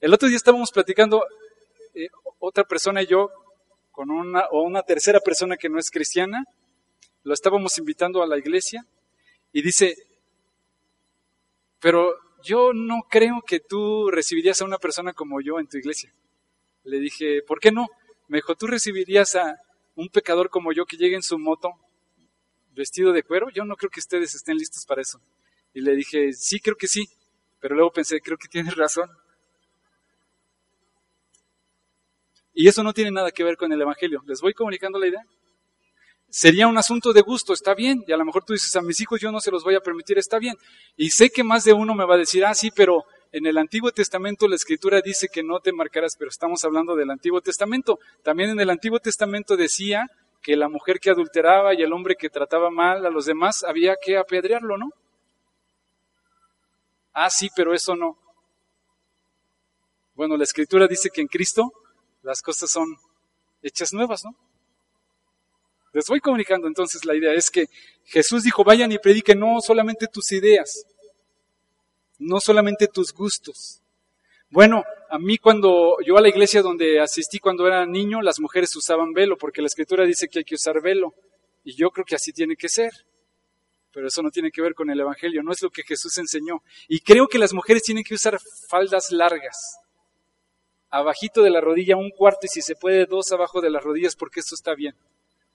[0.00, 1.24] El otro día estábamos platicando,
[2.04, 3.30] eh, otra persona y yo,
[3.90, 6.44] con una, o una tercera persona que no es cristiana,
[7.24, 8.86] lo estábamos invitando a la iglesia
[9.52, 9.96] y dice,
[11.80, 16.12] pero yo no creo que tú recibirías a una persona como yo en tu iglesia.
[16.84, 17.86] Le dije, ¿por qué no?
[18.28, 19.60] Me dijo, ¿tú recibirías a,
[19.98, 21.72] un pecador como yo que llegue en su moto
[22.70, 25.20] vestido de cuero, yo no creo que ustedes estén listos para eso.
[25.74, 27.08] Y le dije, sí, creo que sí,
[27.58, 29.10] pero luego pensé, creo que tienes razón.
[32.60, 34.20] Y eso no tiene nada que ver con el Evangelio.
[34.26, 35.24] ¿Les voy comunicando la idea?
[36.28, 38.02] Sería un asunto de gusto, está bien.
[38.04, 39.80] Y a lo mejor tú dices, a mis hijos yo no se los voy a
[39.80, 40.56] permitir, está bien.
[40.96, 43.58] Y sé que más de uno me va a decir, ah, sí, pero en el
[43.58, 48.00] Antiguo Testamento la Escritura dice que no te marcarás, pero estamos hablando del Antiguo Testamento.
[48.24, 50.10] También en el Antiguo Testamento decía
[50.42, 53.94] que la mujer que adulteraba y el hombre que trataba mal a los demás había
[54.04, 54.90] que apedrearlo, ¿no?
[57.12, 58.18] Ah, sí, pero eso no.
[60.16, 61.70] Bueno, la escritura dice que en Cristo
[62.28, 62.94] las cosas son
[63.62, 64.36] hechas nuevas, ¿no?
[65.94, 67.70] Les voy comunicando entonces la idea es que
[68.04, 70.84] Jesús dijo, vayan y prediquen no solamente tus ideas,
[72.18, 73.80] no solamente tus gustos.
[74.50, 78.76] Bueno, a mí cuando yo a la iglesia donde asistí cuando era niño, las mujeres
[78.76, 81.14] usaban velo, porque la escritura dice que hay que usar velo,
[81.64, 82.92] y yo creo que así tiene que ser.
[83.90, 86.62] Pero eso no tiene que ver con el Evangelio, no es lo que Jesús enseñó.
[86.88, 88.38] Y creo que las mujeres tienen que usar
[88.68, 89.78] faldas largas,
[90.90, 94.16] abajito de la rodilla, un cuarto y si se puede dos abajo de las rodillas,
[94.16, 94.94] porque eso está bien.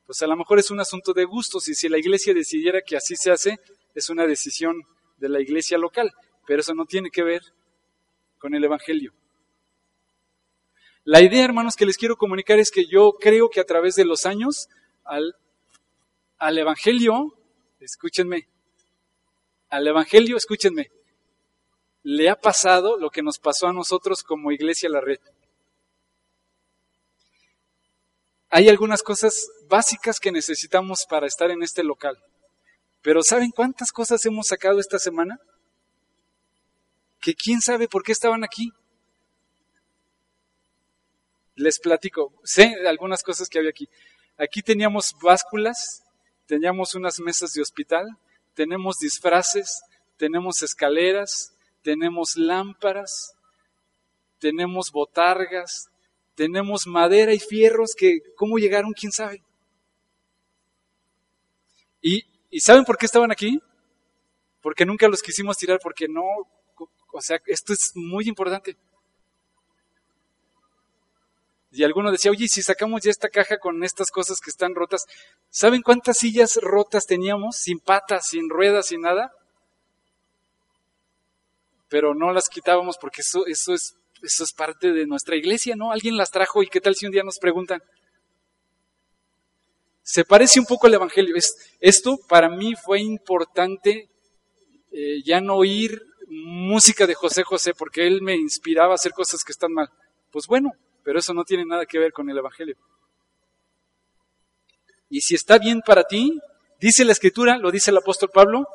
[0.05, 2.97] Pues a lo mejor es un asunto de gustos y si la iglesia decidiera que
[2.97, 3.59] así se hace,
[3.95, 4.83] es una decisión
[5.17, 6.11] de la iglesia local,
[6.45, 7.41] pero eso no tiene que ver
[8.37, 9.13] con el Evangelio.
[11.05, 14.05] La idea, hermanos, que les quiero comunicar es que yo creo que a través de
[14.05, 14.69] los años
[15.03, 15.35] al,
[16.37, 17.37] al Evangelio,
[17.79, 18.47] escúchenme,
[19.69, 20.91] al Evangelio, escúchenme,
[22.03, 25.19] le ha pasado lo que nos pasó a nosotros como iglesia La Red.
[28.49, 32.21] Hay algunas cosas básicas que necesitamos para estar en este local.
[33.01, 35.39] Pero ¿saben cuántas cosas hemos sacado esta semana?
[37.19, 38.71] Que quién sabe por qué estaban aquí.
[41.55, 43.89] Les platico, sé algunas cosas que había aquí.
[44.37, 46.03] Aquí teníamos básculas,
[46.45, 48.05] teníamos unas mesas de hospital,
[48.53, 49.81] tenemos disfraces,
[50.17, 53.35] tenemos escaleras, tenemos lámparas,
[54.39, 55.89] tenemos botargas,
[56.35, 58.93] tenemos madera y fierros que, ¿cómo llegaron?
[58.93, 59.43] ¿Quién sabe?
[62.01, 63.59] ¿Y, ¿Y saben por qué estaban aquí?
[64.61, 66.23] Porque nunca los quisimos tirar, porque no,
[67.11, 68.75] o sea, esto es muy importante.
[71.71, 75.05] Y alguno decía, oye, si sacamos ya esta caja con estas cosas que están rotas,
[75.49, 77.57] ¿saben cuántas sillas rotas teníamos?
[77.57, 79.33] Sin patas, sin ruedas, sin nada.
[81.93, 85.91] Pero no las quitábamos porque eso, eso, es, eso es parte de nuestra iglesia, ¿no?
[85.91, 87.83] Alguien las trajo y qué tal si un día nos preguntan.
[90.01, 91.35] Se parece un poco al Evangelio.
[91.79, 94.09] esto para mí fue importante
[94.91, 99.43] eh, ya no oír música de José José porque él me inspiraba a hacer cosas
[99.43, 99.91] que están mal.
[100.31, 100.71] Pues bueno,
[101.03, 102.75] pero eso no tiene nada que ver con el Evangelio.
[105.11, 106.39] Y si está bien para ti,
[106.79, 108.65] dice la Escritura, lo dice el apóstol Pablo,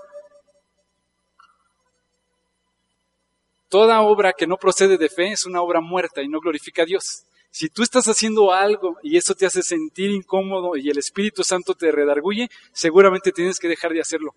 [3.68, 6.86] toda obra que no procede de fe es una obra muerta y no glorifica a
[6.86, 7.24] Dios.
[7.50, 11.74] Si tú estás haciendo algo y eso te hace sentir incómodo y el Espíritu Santo
[11.74, 14.34] te redarguye, seguramente tienes que dejar de hacerlo.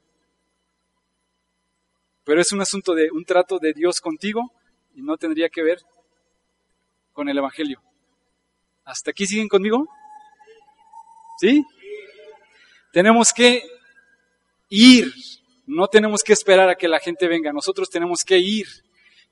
[2.24, 4.52] Pero es un asunto de un trato de Dios contigo
[4.96, 5.80] y no tendría que ver
[7.14, 7.82] con el Evangelio.
[8.86, 9.88] ¿Hasta aquí siguen conmigo?
[11.40, 11.66] ¿Sí?
[12.94, 13.64] Tenemos que
[14.70, 15.14] ir,
[15.66, 18.68] no tenemos que esperar a que la gente venga, nosotros tenemos que ir.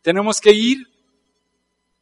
[0.01, 0.77] Tenemos que ir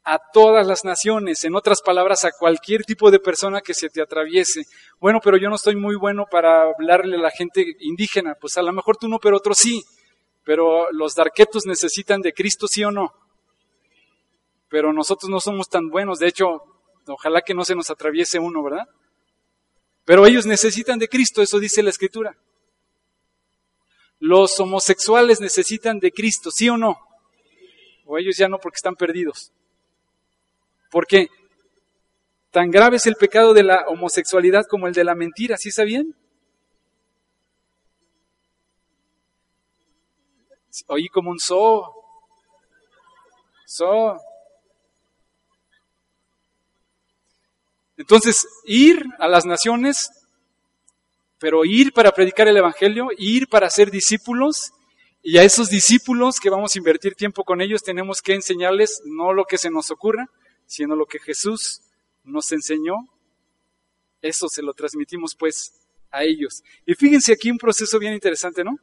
[0.03, 4.01] a todas las naciones, en otras palabras, a cualquier tipo de persona que se te
[4.01, 4.63] atraviese.
[4.99, 8.61] Bueno, pero yo no estoy muy bueno para hablarle a la gente indígena, pues a
[8.61, 9.83] lo mejor tú no, pero otros sí.
[10.43, 13.13] Pero los darquetos necesitan de Cristo, sí o no
[14.69, 16.19] pero nosotros no somos tan buenos.
[16.19, 16.63] De hecho,
[17.07, 18.87] ojalá que no se nos atraviese uno, ¿verdad?
[20.05, 22.37] Pero ellos necesitan de Cristo, eso dice la Escritura.
[24.19, 26.97] Los homosexuales necesitan de Cristo, ¿sí o no?
[28.07, 29.51] O ellos ya no porque están perdidos.
[30.89, 31.27] ¿Por qué?
[32.51, 36.15] Tan grave es el pecado de la homosexualidad como el de la mentira, ¿sí sabían?
[40.87, 41.93] Oí como un so.
[43.65, 44.17] So.
[47.97, 50.09] Entonces, ir a las naciones,
[51.39, 54.71] pero ir para predicar el Evangelio, ir para ser discípulos,
[55.29, 59.33] y a esos discípulos que vamos a invertir tiempo con ellos tenemos que enseñarles no
[59.33, 60.29] lo que se nos ocurra,
[60.65, 61.81] sino lo que Jesús
[62.23, 62.95] nos enseñó.
[64.21, 65.73] Eso se lo transmitimos pues
[66.11, 66.63] a ellos.
[66.85, 68.79] Y fíjense aquí un proceso bien interesante, ¿no?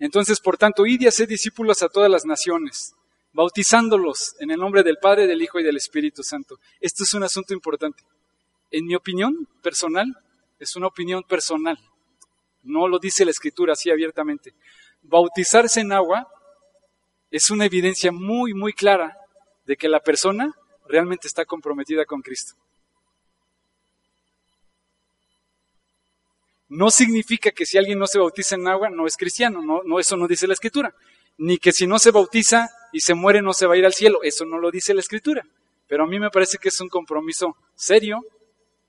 [0.00, 2.92] Entonces, por tanto, id y haced discípulos a todas las naciones
[3.32, 6.58] bautizándolos en el nombre del Padre, del Hijo y del Espíritu Santo.
[6.80, 8.02] Esto es un asunto importante.
[8.72, 10.12] En mi opinión personal,
[10.58, 11.78] es una opinión personal.
[12.64, 14.52] No lo dice la Escritura así abiertamente.
[15.02, 16.28] Bautizarse en agua
[17.30, 19.16] es una evidencia muy, muy clara
[19.64, 20.52] de que la persona
[20.86, 22.54] realmente está comprometida con Cristo.
[26.68, 29.98] No significa que si alguien no se bautiza en agua no es cristiano, no, no
[29.98, 30.94] eso no dice la escritura
[31.42, 33.94] ni que si no se bautiza y se muere no se va a ir al
[33.94, 34.22] cielo.
[34.22, 35.42] Eso no lo dice la escritura.
[35.88, 38.20] Pero a mí me parece que es un compromiso serio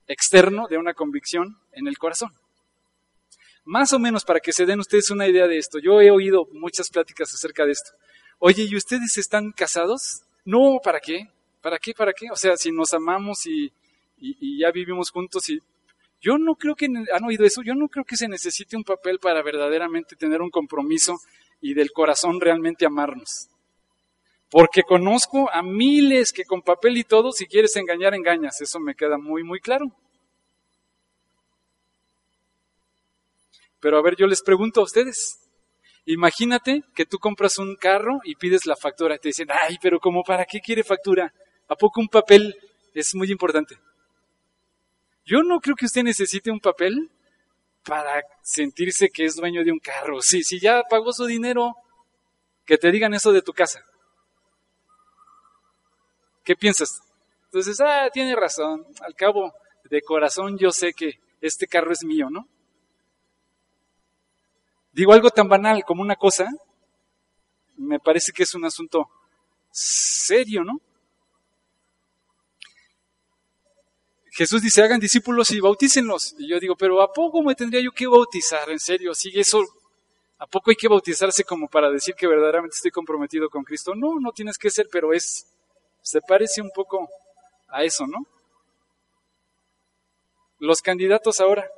[0.06, 2.30] externo de una convicción en el corazón.
[3.64, 5.78] Más o menos para que se den ustedes una idea de esto.
[5.78, 7.92] Yo he oído muchas pláticas acerca de esto.
[8.38, 10.22] Oye, ¿y ustedes están casados?
[10.44, 11.28] No, ¿para qué?
[11.60, 11.94] ¿Para qué?
[11.94, 12.26] ¿Para qué?
[12.30, 13.72] O sea, si nos amamos y,
[14.58, 15.60] ya vivimos juntos y...
[16.20, 19.18] Yo no creo que, han oído eso, yo no creo que se necesite un papel
[19.18, 21.16] para verdaderamente tener un compromiso
[21.60, 23.48] y del corazón realmente amarnos.
[24.48, 28.60] Porque conozco a miles que con papel y todo, si quieres engañar, engañas.
[28.60, 29.86] Eso me queda muy, muy claro.
[33.82, 35.40] Pero a ver, yo les pregunto a ustedes.
[36.06, 39.18] Imagínate que tú compras un carro y pides la factura.
[39.18, 41.34] Te dicen, ay, pero ¿cómo para qué quiere factura?
[41.68, 42.56] ¿A poco un papel
[42.94, 43.76] es muy importante?
[45.24, 47.10] Yo no creo que usted necesite un papel
[47.84, 50.20] para sentirse que es dueño de un carro.
[50.22, 51.74] Sí, si ya pagó su dinero,
[52.64, 53.84] que te digan eso de tu casa.
[56.44, 57.00] ¿Qué piensas?
[57.46, 58.86] Entonces, ah, tiene razón.
[59.00, 59.52] Al cabo,
[59.90, 62.46] de corazón yo sé que este carro es mío, ¿no?
[64.92, 66.50] Digo algo tan banal como una cosa,
[67.76, 69.08] me parece que es un asunto
[69.70, 70.80] serio, ¿no?
[74.30, 76.34] Jesús dice, hagan discípulos y bautícenlos.
[76.38, 78.70] Y yo digo, pero ¿a poco me tendría yo que bautizar?
[78.70, 79.62] En serio, ¿sigue eso?
[80.38, 83.94] ¿A poco hay que bautizarse como para decir que verdaderamente estoy comprometido con Cristo?
[83.94, 85.46] No, no tienes que ser, pero es,
[86.00, 87.08] se parece un poco
[87.68, 88.26] a eso, ¿no?
[90.58, 91.70] Los candidatos ahora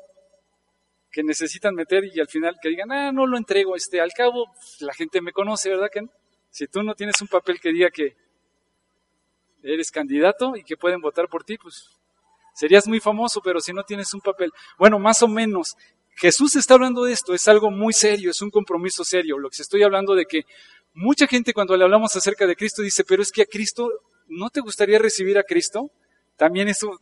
[1.14, 4.46] que necesitan meter y al final que digan, ah, no lo entrego, este, al cabo
[4.80, 6.02] la gente me conoce, ¿verdad que
[6.50, 8.16] Si tú no tienes un papel que diga que
[9.62, 11.94] eres candidato y que pueden votar por ti, pues
[12.54, 14.52] Serías muy famoso, pero si no tienes un papel.
[14.78, 15.76] Bueno, más o menos.
[16.16, 19.36] Jesús está hablando de esto, es algo muy serio, es un compromiso serio.
[19.36, 20.42] Lo que estoy hablando de que
[20.94, 23.90] mucha gente cuando le hablamos acerca de Cristo dice, pero es que a Cristo,
[24.28, 25.90] ¿no te gustaría recibir a Cristo?
[26.36, 27.00] También eso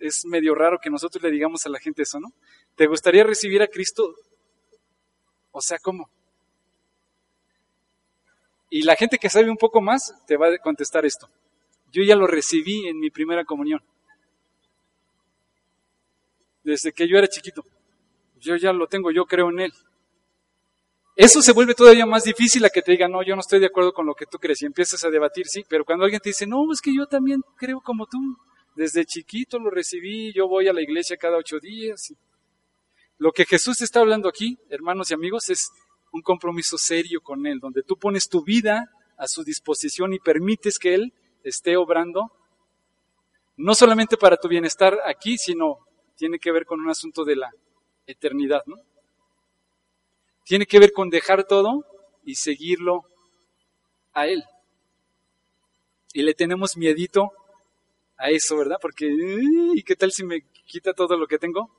[0.00, 2.32] es medio raro que nosotros le digamos a la gente eso, ¿no?
[2.76, 4.14] ¿Te gustaría recibir a Cristo?
[5.50, 6.08] O sea, ¿cómo?
[8.70, 11.28] Y la gente que sabe un poco más te va a contestar esto.
[11.90, 13.82] Yo ya lo recibí en mi primera comunión
[16.66, 17.64] desde que yo era chiquito.
[18.40, 19.72] Yo ya lo tengo, yo creo en Él.
[21.14, 23.66] Eso se vuelve todavía más difícil a que te digan, no, yo no estoy de
[23.66, 26.28] acuerdo con lo que tú crees y empiezas a debatir, sí, pero cuando alguien te
[26.28, 28.18] dice, no, es que yo también creo como tú,
[28.74, 32.12] desde chiquito lo recibí, yo voy a la iglesia cada ocho días.
[33.18, 35.70] Lo que Jesús está hablando aquí, hermanos y amigos, es
[36.12, 40.78] un compromiso serio con Él, donde tú pones tu vida a su disposición y permites
[40.78, 42.30] que Él esté obrando,
[43.56, 45.78] no solamente para tu bienestar aquí, sino
[46.16, 47.50] tiene que ver con un asunto de la
[48.06, 48.76] eternidad, ¿no?
[50.44, 51.84] Tiene que ver con dejar todo
[52.24, 53.04] y seguirlo
[54.12, 54.44] a Él.
[56.12, 57.32] Y le tenemos miedito
[58.18, 58.76] a eso, ¿verdad?
[58.80, 59.10] Porque,
[59.74, 61.70] ¿y qué tal si me quita todo lo que tengo?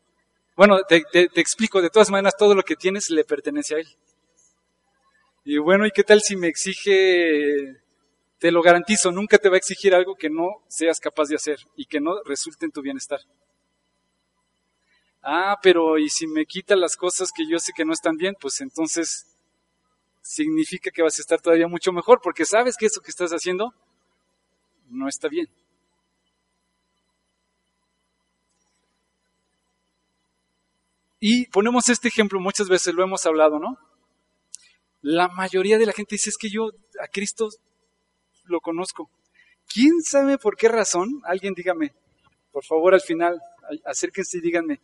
[0.58, 1.05] Bueno, te,
[1.36, 3.88] explico, de todas maneras, todo lo que tienes le pertenece a Él.
[5.45, 7.80] Y bueno, ¿y qué tal si me exige,
[8.39, 11.60] te lo garantizo, nunca te va a exigir algo que no seas capaz de hacer
[11.76, 13.20] y que no resulte en tu bienestar?
[15.22, 18.36] ah, pero ¿y si me quita las cosas que yo sé que no están bien?
[18.39, 19.28] Pues entonces
[20.24, 23.76] significa que vas a estar todavía mucho mejor, porque sabes que eso que estás haciendo
[24.89, 25.47] no está bien.
[31.20, 33.78] Y ponemos este ejemplo, muchas veces lo hemos hablado, ¿no?
[35.01, 36.70] La mayoría de la gente dice, es que yo
[37.01, 37.49] a Cristo
[38.45, 39.09] lo conozco.
[39.68, 41.22] ¿Quién sabe por qué razón?
[41.26, 41.93] Alguien dígame,
[42.51, 43.39] por favor al final,
[43.86, 44.80] acérquense y díganme,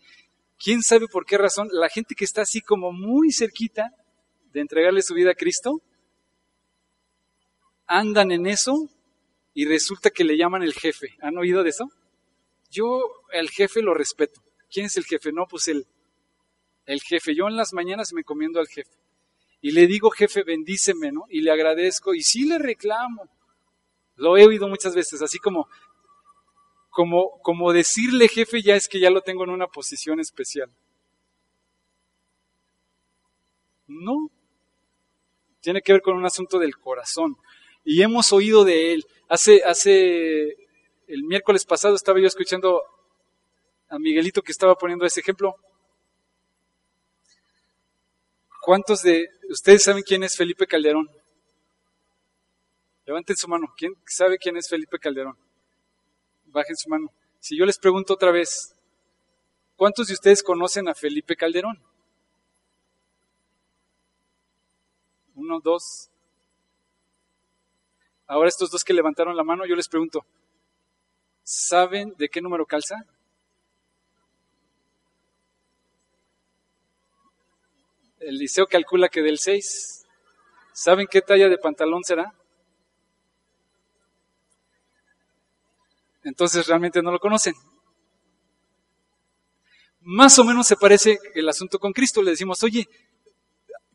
[0.63, 1.67] ¿Quién sabe por qué razón?
[1.73, 3.91] La gente que está así como muy cerquita
[4.53, 5.81] de entregarle su vida a Cristo,
[7.85, 8.89] andan en eso
[9.53, 11.09] y resulta que le llaman el jefe.
[11.21, 11.89] ¿Han oído de eso?
[12.71, 13.01] Yo
[13.33, 14.41] el jefe lo respeto.
[14.71, 15.33] ¿Quién es el jefe?
[15.33, 15.85] No, pues el,
[16.85, 17.35] el jefe.
[17.35, 18.91] Yo en las mañanas me comiendo al jefe.
[19.61, 21.25] Y le digo, jefe, bendíceme, ¿no?
[21.29, 22.13] Y le agradezco.
[22.13, 23.29] Y sí le reclamo.
[24.15, 25.67] Lo he oído muchas veces, así como,
[26.89, 30.69] como, como decirle jefe ya es que ya lo tengo en una posición especial.
[33.87, 34.29] No.
[35.61, 37.37] Tiene que ver con un asunto del corazón.
[37.83, 39.05] Y hemos oído de él.
[39.29, 40.57] Hace, hace,
[41.07, 42.81] el miércoles pasado estaba yo escuchando
[43.89, 45.55] a Miguelito que estaba poniendo ese ejemplo.
[48.63, 51.11] ¿Cuántos de ustedes saben quién es Felipe Calderón?
[53.05, 53.73] Levanten su mano.
[53.75, 55.37] ¿Quién sabe quién es Felipe Calderón?
[56.45, 57.11] bajen su mano.
[57.41, 58.73] Si yo les pregunto otra vez,
[59.75, 61.83] ¿cuántos de ustedes conocen a Felipe Calderón?
[65.35, 66.09] Uno, dos.
[68.27, 70.25] Ahora estos dos que levantaron la mano, yo les pregunto,
[71.43, 73.05] ¿saben de qué número calza?
[78.25, 80.05] El liceo calcula que del 6.
[80.73, 82.33] ¿Saben qué talla de pantalón será?
[86.23, 87.53] Entonces realmente no lo conocen.
[89.99, 92.21] Más o menos se parece el asunto con Cristo.
[92.21, 92.87] Le decimos, oye,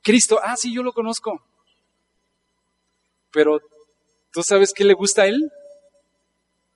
[0.02, 1.42] Cristo, ah, sí, yo lo conozco.
[3.30, 3.60] Pero,
[4.32, 5.50] ¿tú sabes qué le gusta a Él?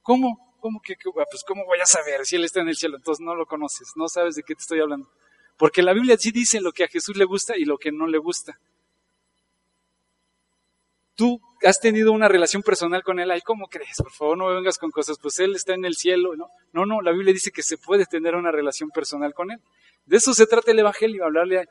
[0.03, 0.57] ¿Cómo?
[0.61, 2.97] ¿Cómo que, ah, pues cómo voy a saber si Él está en el cielo?
[2.97, 5.09] Entonces no lo conoces, no sabes de qué te estoy hablando.
[5.63, 8.09] Porque la Biblia sí dice lo que a Jesús le gusta y lo que no
[8.09, 8.59] le gusta.
[11.15, 13.99] Tú has tenido una relación personal con Él, ay, ¿cómo crees?
[13.99, 16.35] Por favor, no me vengas con cosas, pues Él está en el cielo.
[16.35, 19.61] No, no, no la Biblia dice que se puede tener una relación personal con Él.
[20.05, 21.69] De eso se trata el Evangelio, hablarle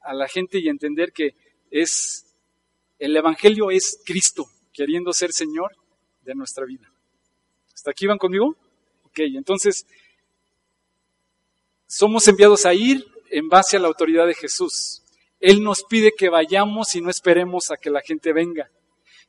[0.00, 1.34] a, la gente y entender que
[1.70, 2.34] es,
[2.98, 5.76] el Evangelio es Cristo, queriendo ser Señor
[6.22, 6.90] de nuestra vida.
[7.74, 8.56] ¿Hasta aquí van conmigo?
[9.04, 9.86] Ok, entonces,
[11.96, 15.02] somos enviados a ir en base a la autoridad de Jesús.
[15.40, 18.70] Él nos pide que vayamos y no esperemos a que la gente venga.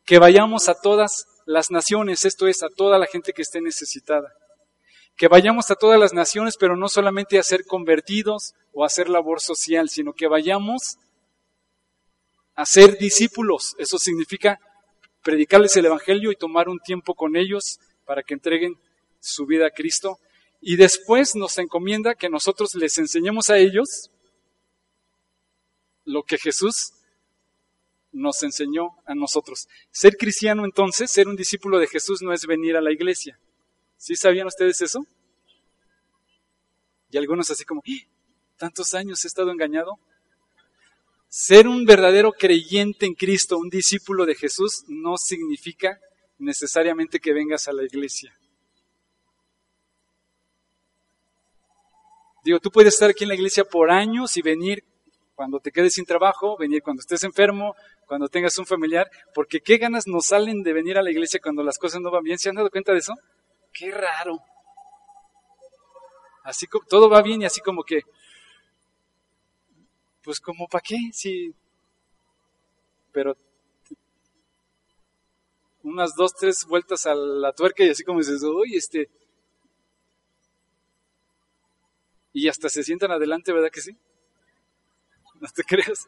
[0.05, 4.33] Que vayamos a todas las naciones, esto es, a toda la gente que esté necesitada.
[5.15, 9.07] Que vayamos a todas las naciones, pero no solamente a ser convertidos o a hacer
[9.07, 10.97] labor social, sino que vayamos
[12.55, 13.75] a ser discípulos.
[13.77, 14.59] Eso significa
[15.23, 18.75] predicarles el Evangelio y tomar un tiempo con ellos para que entreguen
[19.19, 20.19] su vida a Cristo.
[20.69, 24.11] Y después nos encomienda que nosotros les enseñemos a ellos
[26.03, 26.91] lo que Jesús
[28.11, 29.69] nos enseñó a nosotros.
[29.91, 33.39] Ser cristiano entonces, ser un discípulo de Jesús no es venir a la iglesia.
[33.95, 35.07] ¿Sí sabían ustedes eso?
[37.11, 38.07] Y algunos así como, ¡Ah!
[38.57, 39.97] tantos años he estado engañado.
[41.29, 45.97] Ser un verdadero creyente en Cristo, un discípulo de Jesús, no significa
[46.39, 48.37] necesariamente que vengas a la iglesia.
[52.47, 54.81] Digo, tú puedes estar aquí en la iglesia por años y venir
[55.35, 57.75] cuando te quedes sin trabajo, venir cuando estés enfermo,
[58.05, 61.61] cuando tengas un familiar, porque qué ganas nos salen de venir a la iglesia cuando
[61.61, 62.39] las cosas no van bien.
[62.39, 63.13] ¿Se han dado cuenta de eso?
[63.73, 64.39] Qué raro.
[66.45, 68.03] Así como todo va bien y así como que,
[70.23, 71.53] pues como para qué, sí.
[73.11, 73.35] Pero
[75.83, 79.09] unas dos, tres vueltas a la tuerca y así como dices, uy, este.
[82.37, 83.97] Y hasta se sientan adelante, ¿verdad que sí?
[85.41, 86.07] no te creas.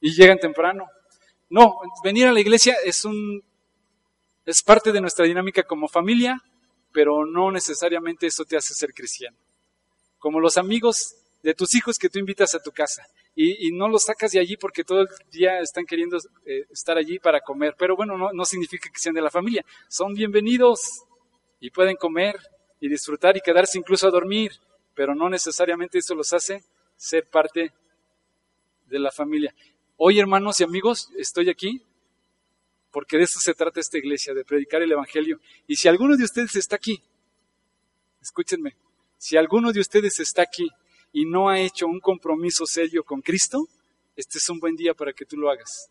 [0.00, 0.86] Y llegan temprano.
[1.50, 3.44] No, venir a la iglesia es un
[4.46, 6.42] es parte de nuestra dinámica como familia,
[6.92, 9.36] pero no necesariamente eso te hace ser cristiano.
[10.18, 13.02] Como los amigos de tus hijos que tú invitas a tu casa
[13.34, 17.18] y, no los sacas de allí porque todo el día están queriendo eh, estar allí
[17.18, 21.02] para comer, pero bueno, no, no significa que sean de la familia, son bienvenidos
[21.60, 22.40] y pueden comer
[22.80, 24.52] y disfrutar y quedarse incluso a dormir,
[24.94, 26.64] pero no necesariamente eso los hace
[26.96, 27.72] ser parte
[28.86, 29.54] de la familia.
[29.96, 31.82] Hoy, hermanos y amigos, estoy aquí
[32.90, 35.40] porque de eso se trata esta iglesia, de predicar el Evangelio.
[35.66, 37.00] Y si alguno de ustedes está aquí,
[38.20, 38.76] escúchenme,
[39.16, 40.68] si alguno de ustedes está aquí
[41.12, 43.68] y no ha hecho un compromiso serio con Cristo,
[44.16, 45.88] este es un buen día para que tú lo hagas.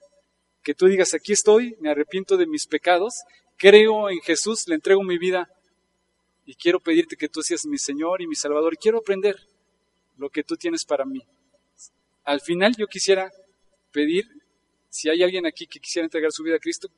[0.61, 3.13] Que tú digas, aquí estoy, me arrepiento de mis pecados,
[3.57, 5.49] creo en Jesús, le entrego mi vida
[6.49, 8.75] y quiero pedirte que tú seas mi Señor y mi Salvador.
[8.75, 9.35] Quiero aprender
[10.17, 11.21] lo que tú tienes para mí.
[12.23, 13.31] Al final yo quisiera
[13.91, 14.25] pedir,
[14.89, 16.89] si hay alguien aquí que quisiera entregar su vida a Cristo,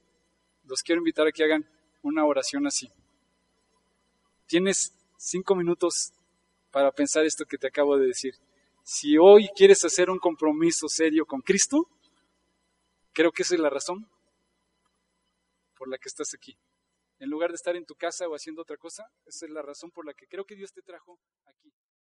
[0.63, 1.69] los quiero invitar a que hagan
[2.01, 2.89] una oración así.
[4.47, 6.13] Tienes cinco minutos
[6.71, 8.35] para pensar esto que te acabo de decir.
[8.85, 11.89] Si hoy quieres hacer un compromiso serio con Cristo,
[13.11, 14.07] creo que esa es la razón
[15.77, 16.55] por la que estás aquí.
[17.21, 19.91] En lugar de estar en tu casa o haciendo otra cosa, esa es la razón
[19.91, 21.70] por la que creo que Dios te trajo aquí.